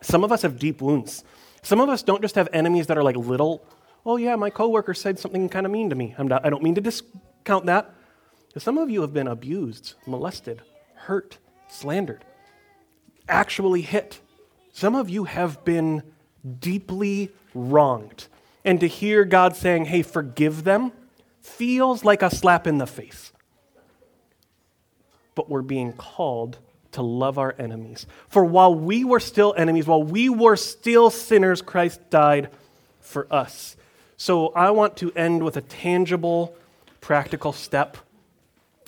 Some 0.00 0.24
of 0.24 0.32
us 0.32 0.42
have 0.42 0.58
deep 0.58 0.82
wounds. 0.82 1.24
Some 1.62 1.80
of 1.80 1.88
us 1.88 2.02
don't 2.02 2.20
just 2.20 2.34
have 2.34 2.48
enemies 2.52 2.88
that 2.88 2.98
are 2.98 3.02
like 3.02 3.16
little, 3.16 3.64
oh 4.04 4.16
yeah, 4.16 4.36
my 4.36 4.50
coworker 4.50 4.94
said 4.94 5.18
something 5.18 5.48
kind 5.48 5.64
of 5.64 5.72
mean 5.72 5.90
to 5.90 5.96
me. 5.96 6.14
Not, 6.18 6.44
I 6.44 6.50
don't 6.50 6.62
mean 6.62 6.74
to 6.74 6.80
discount 6.80 7.66
that. 7.66 7.93
Some 8.56 8.78
of 8.78 8.88
you 8.88 9.00
have 9.00 9.12
been 9.12 9.26
abused, 9.26 9.94
molested, 10.06 10.62
hurt, 10.94 11.38
slandered, 11.68 12.24
actually 13.28 13.82
hit. 13.82 14.20
Some 14.72 14.94
of 14.94 15.10
you 15.10 15.24
have 15.24 15.64
been 15.64 16.02
deeply 16.60 17.30
wronged. 17.54 18.28
And 18.64 18.80
to 18.80 18.86
hear 18.86 19.24
God 19.24 19.56
saying, 19.56 19.86
hey, 19.86 20.02
forgive 20.02 20.64
them, 20.64 20.92
feels 21.40 22.04
like 22.04 22.22
a 22.22 22.30
slap 22.30 22.66
in 22.66 22.78
the 22.78 22.86
face. 22.86 23.32
But 25.34 25.50
we're 25.50 25.62
being 25.62 25.92
called 25.92 26.58
to 26.92 27.02
love 27.02 27.38
our 27.38 27.54
enemies. 27.58 28.06
For 28.28 28.44
while 28.44 28.74
we 28.74 29.04
were 29.04 29.20
still 29.20 29.52
enemies, 29.56 29.86
while 29.86 30.02
we 30.02 30.28
were 30.28 30.56
still 30.56 31.10
sinners, 31.10 31.60
Christ 31.60 32.08
died 32.08 32.50
for 33.00 33.26
us. 33.32 33.76
So 34.16 34.48
I 34.50 34.70
want 34.70 34.96
to 34.98 35.12
end 35.12 35.42
with 35.42 35.56
a 35.56 35.60
tangible, 35.60 36.56
practical 37.00 37.52
step. 37.52 37.96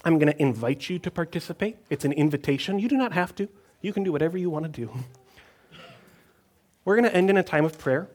I'm 0.06 0.20
going 0.20 0.32
to 0.32 0.40
invite 0.40 0.88
you 0.88 1.00
to 1.00 1.10
participate. 1.10 1.78
It's 1.90 2.04
an 2.04 2.12
invitation. 2.12 2.78
You 2.78 2.88
do 2.88 2.96
not 2.96 3.12
have 3.12 3.34
to, 3.34 3.48
you 3.80 3.92
can 3.92 4.04
do 4.04 4.12
whatever 4.12 4.38
you 4.38 4.48
want 4.48 4.64
to 4.64 4.70
do. 4.70 4.88
We're 6.84 6.94
going 6.94 7.10
to 7.10 7.14
end 7.14 7.28
in 7.28 7.36
a 7.36 7.42
time 7.42 7.64
of 7.64 7.76
prayer, 7.76 8.08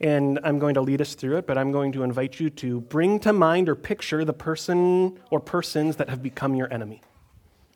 and 0.00 0.40
I'm 0.42 0.58
going 0.58 0.72
to 0.76 0.80
lead 0.80 1.02
us 1.02 1.14
through 1.14 1.36
it, 1.36 1.46
but 1.46 1.58
I'm 1.58 1.72
going 1.72 1.92
to 1.92 2.04
invite 2.04 2.40
you 2.40 2.48
to 2.48 2.80
bring 2.80 3.20
to 3.20 3.34
mind 3.34 3.68
or 3.68 3.74
picture 3.74 4.24
the 4.24 4.32
person 4.32 5.20
or 5.30 5.40
persons 5.40 5.96
that 5.96 6.08
have 6.08 6.22
become 6.22 6.54
your 6.54 6.72
enemy. 6.72 7.02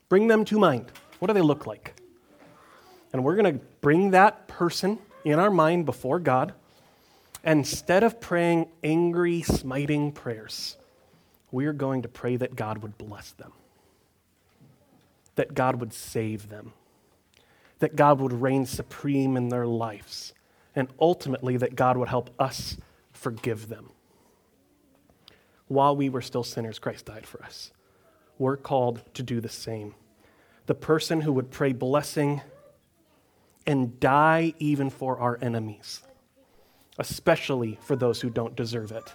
Bring 0.08 0.28
them 0.28 0.46
to 0.46 0.58
mind. 0.58 0.90
What 1.18 1.28
do 1.28 1.34
they 1.34 1.42
look 1.42 1.66
like? 1.66 2.00
And 3.12 3.22
we're 3.22 3.36
going 3.36 3.58
to 3.58 3.64
bring 3.82 4.12
that 4.12 4.48
person 4.48 5.00
in 5.26 5.38
our 5.38 5.50
mind 5.50 5.84
before 5.84 6.18
God. 6.18 6.54
Instead 7.44 8.04
of 8.04 8.22
praying 8.22 8.68
angry, 8.82 9.42
smiting 9.42 10.12
prayers, 10.12 10.78
we 11.50 11.66
are 11.66 11.72
going 11.72 12.02
to 12.02 12.08
pray 12.08 12.36
that 12.36 12.56
God 12.56 12.78
would 12.78 12.98
bless 12.98 13.30
them, 13.32 13.52
that 15.34 15.54
God 15.54 15.76
would 15.80 15.92
save 15.92 16.48
them, 16.48 16.72
that 17.78 17.96
God 17.96 18.20
would 18.20 18.32
reign 18.32 18.66
supreme 18.66 19.36
in 19.36 19.48
their 19.48 19.66
lives, 19.66 20.34
and 20.74 20.88
ultimately 21.00 21.56
that 21.56 21.76
God 21.76 21.96
would 21.96 22.08
help 22.08 22.30
us 22.38 22.76
forgive 23.12 23.68
them. 23.68 23.90
While 25.68 25.96
we 25.96 26.08
were 26.08 26.22
still 26.22 26.44
sinners, 26.44 26.78
Christ 26.78 27.06
died 27.06 27.26
for 27.26 27.42
us. 27.42 27.72
We're 28.38 28.56
called 28.56 29.02
to 29.14 29.22
do 29.22 29.40
the 29.40 29.48
same. 29.48 29.94
The 30.66 30.74
person 30.74 31.22
who 31.22 31.32
would 31.32 31.50
pray 31.50 31.72
blessing 31.72 32.42
and 33.66 33.98
die 34.00 34.54
even 34.58 34.88
for 34.90 35.18
our 35.18 35.38
enemies, 35.42 36.02
especially 36.98 37.78
for 37.82 37.96
those 37.96 38.20
who 38.20 38.30
don't 38.30 38.56
deserve 38.56 38.92
it. 38.92 39.14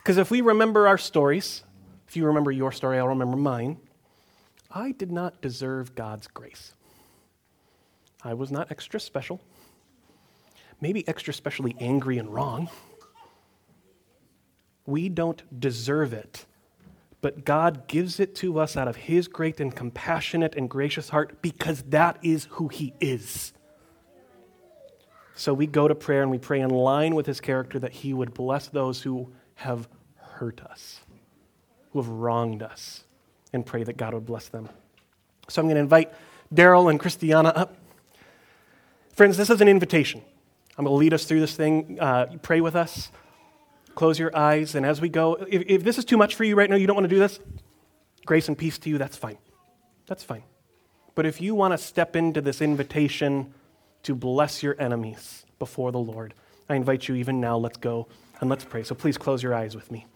Because 0.00 0.16
if 0.16 0.30
we 0.30 0.40
remember 0.40 0.86
our 0.86 0.96
stories, 0.98 1.62
if 2.08 2.16
you 2.16 2.24
remember 2.26 2.50
your 2.50 2.72
story, 2.72 2.98
I'll 2.98 3.08
remember 3.08 3.36
mine. 3.36 3.78
I 4.70 4.92
did 4.92 5.12
not 5.12 5.42
deserve 5.42 5.94
God's 5.94 6.26
grace. 6.26 6.74
I 8.22 8.34
was 8.34 8.50
not 8.50 8.70
extra 8.70 8.98
special, 8.98 9.40
maybe 10.80 11.06
extra 11.06 11.34
specially 11.34 11.76
angry 11.80 12.18
and 12.18 12.32
wrong. 12.32 12.68
We 14.86 15.08
don't 15.08 15.60
deserve 15.60 16.12
it, 16.12 16.46
but 17.20 17.44
God 17.44 17.86
gives 17.86 18.20
it 18.20 18.34
to 18.36 18.58
us 18.58 18.76
out 18.76 18.88
of 18.88 18.96
His 18.96 19.28
great 19.28 19.60
and 19.60 19.74
compassionate 19.74 20.54
and 20.54 20.68
gracious 20.68 21.10
heart 21.10 21.42
because 21.42 21.82
that 21.88 22.18
is 22.22 22.46
who 22.52 22.68
He 22.68 22.94
is. 23.00 23.52
So 25.34 25.54
we 25.54 25.66
go 25.66 25.88
to 25.88 25.94
prayer 25.94 26.22
and 26.22 26.30
we 26.30 26.38
pray 26.38 26.60
in 26.60 26.70
line 26.70 27.14
with 27.14 27.26
His 27.26 27.40
character 27.40 27.78
that 27.78 27.92
He 27.92 28.12
would 28.14 28.34
bless 28.34 28.68
those 28.68 29.02
who 29.02 29.32
have 29.60 29.86
hurt 30.16 30.62
us, 30.62 31.00
who 31.92 32.00
have 32.00 32.08
wronged 32.08 32.62
us, 32.62 33.04
and 33.52 33.64
pray 33.64 33.84
that 33.84 33.98
God 33.98 34.14
would 34.14 34.24
bless 34.24 34.48
them. 34.48 34.70
So 35.48 35.60
I'm 35.60 35.66
going 35.66 35.74
to 35.74 35.82
invite 35.82 36.12
Daryl 36.52 36.88
and 36.88 36.98
Christiana 36.98 37.50
up. 37.50 37.76
Friends, 39.12 39.36
this 39.36 39.50
is 39.50 39.60
an 39.60 39.68
invitation. 39.68 40.22
I'm 40.78 40.86
going 40.86 40.94
to 40.94 40.98
lead 40.98 41.12
us 41.12 41.24
through 41.24 41.40
this 41.40 41.54
thing. 41.54 41.98
Uh, 42.00 42.38
pray 42.40 42.62
with 42.62 42.74
us. 42.74 43.12
Close 43.94 44.18
your 44.18 44.34
eyes. 44.34 44.74
And 44.74 44.86
as 44.86 44.98
we 44.98 45.10
go, 45.10 45.34
if, 45.34 45.62
if 45.66 45.84
this 45.84 45.98
is 45.98 46.06
too 46.06 46.16
much 46.16 46.36
for 46.36 46.44
you 46.44 46.56
right 46.56 46.70
now, 46.70 46.76
you 46.76 46.86
don't 46.86 46.96
want 46.96 47.08
to 47.08 47.14
do 47.14 47.18
this, 47.18 47.38
grace 48.24 48.48
and 48.48 48.56
peace 48.56 48.78
to 48.78 48.88
you, 48.88 48.96
that's 48.96 49.16
fine. 49.16 49.36
That's 50.06 50.24
fine. 50.24 50.44
But 51.14 51.26
if 51.26 51.38
you 51.42 51.54
want 51.54 51.72
to 51.72 51.78
step 51.78 52.16
into 52.16 52.40
this 52.40 52.62
invitation 52.62 53.52
to 54.04 54.14
bless 54.14 54.62
your 54.62 54.74
enemies 54.80 55.44
before 55.58 55.92
the 55.92 55.98
Lord, 55.98 56.32
I 56.66 56.76
invite 56.76 57.08
you 57.08 57.16
even 57.16 57.42
now, 57.42 57.58
let's 57.58 57.76
go 57.76 58.08
And 58.40 58.48
let's 58.48 58.64
pray. 58.64 58.82
So 58.82 58.94
please 58.94 59.18
close 59.18 59.42
your 59.42 59.54
eyes 59.54 59.74
with 59.74 59.90
me. 59.90 60.06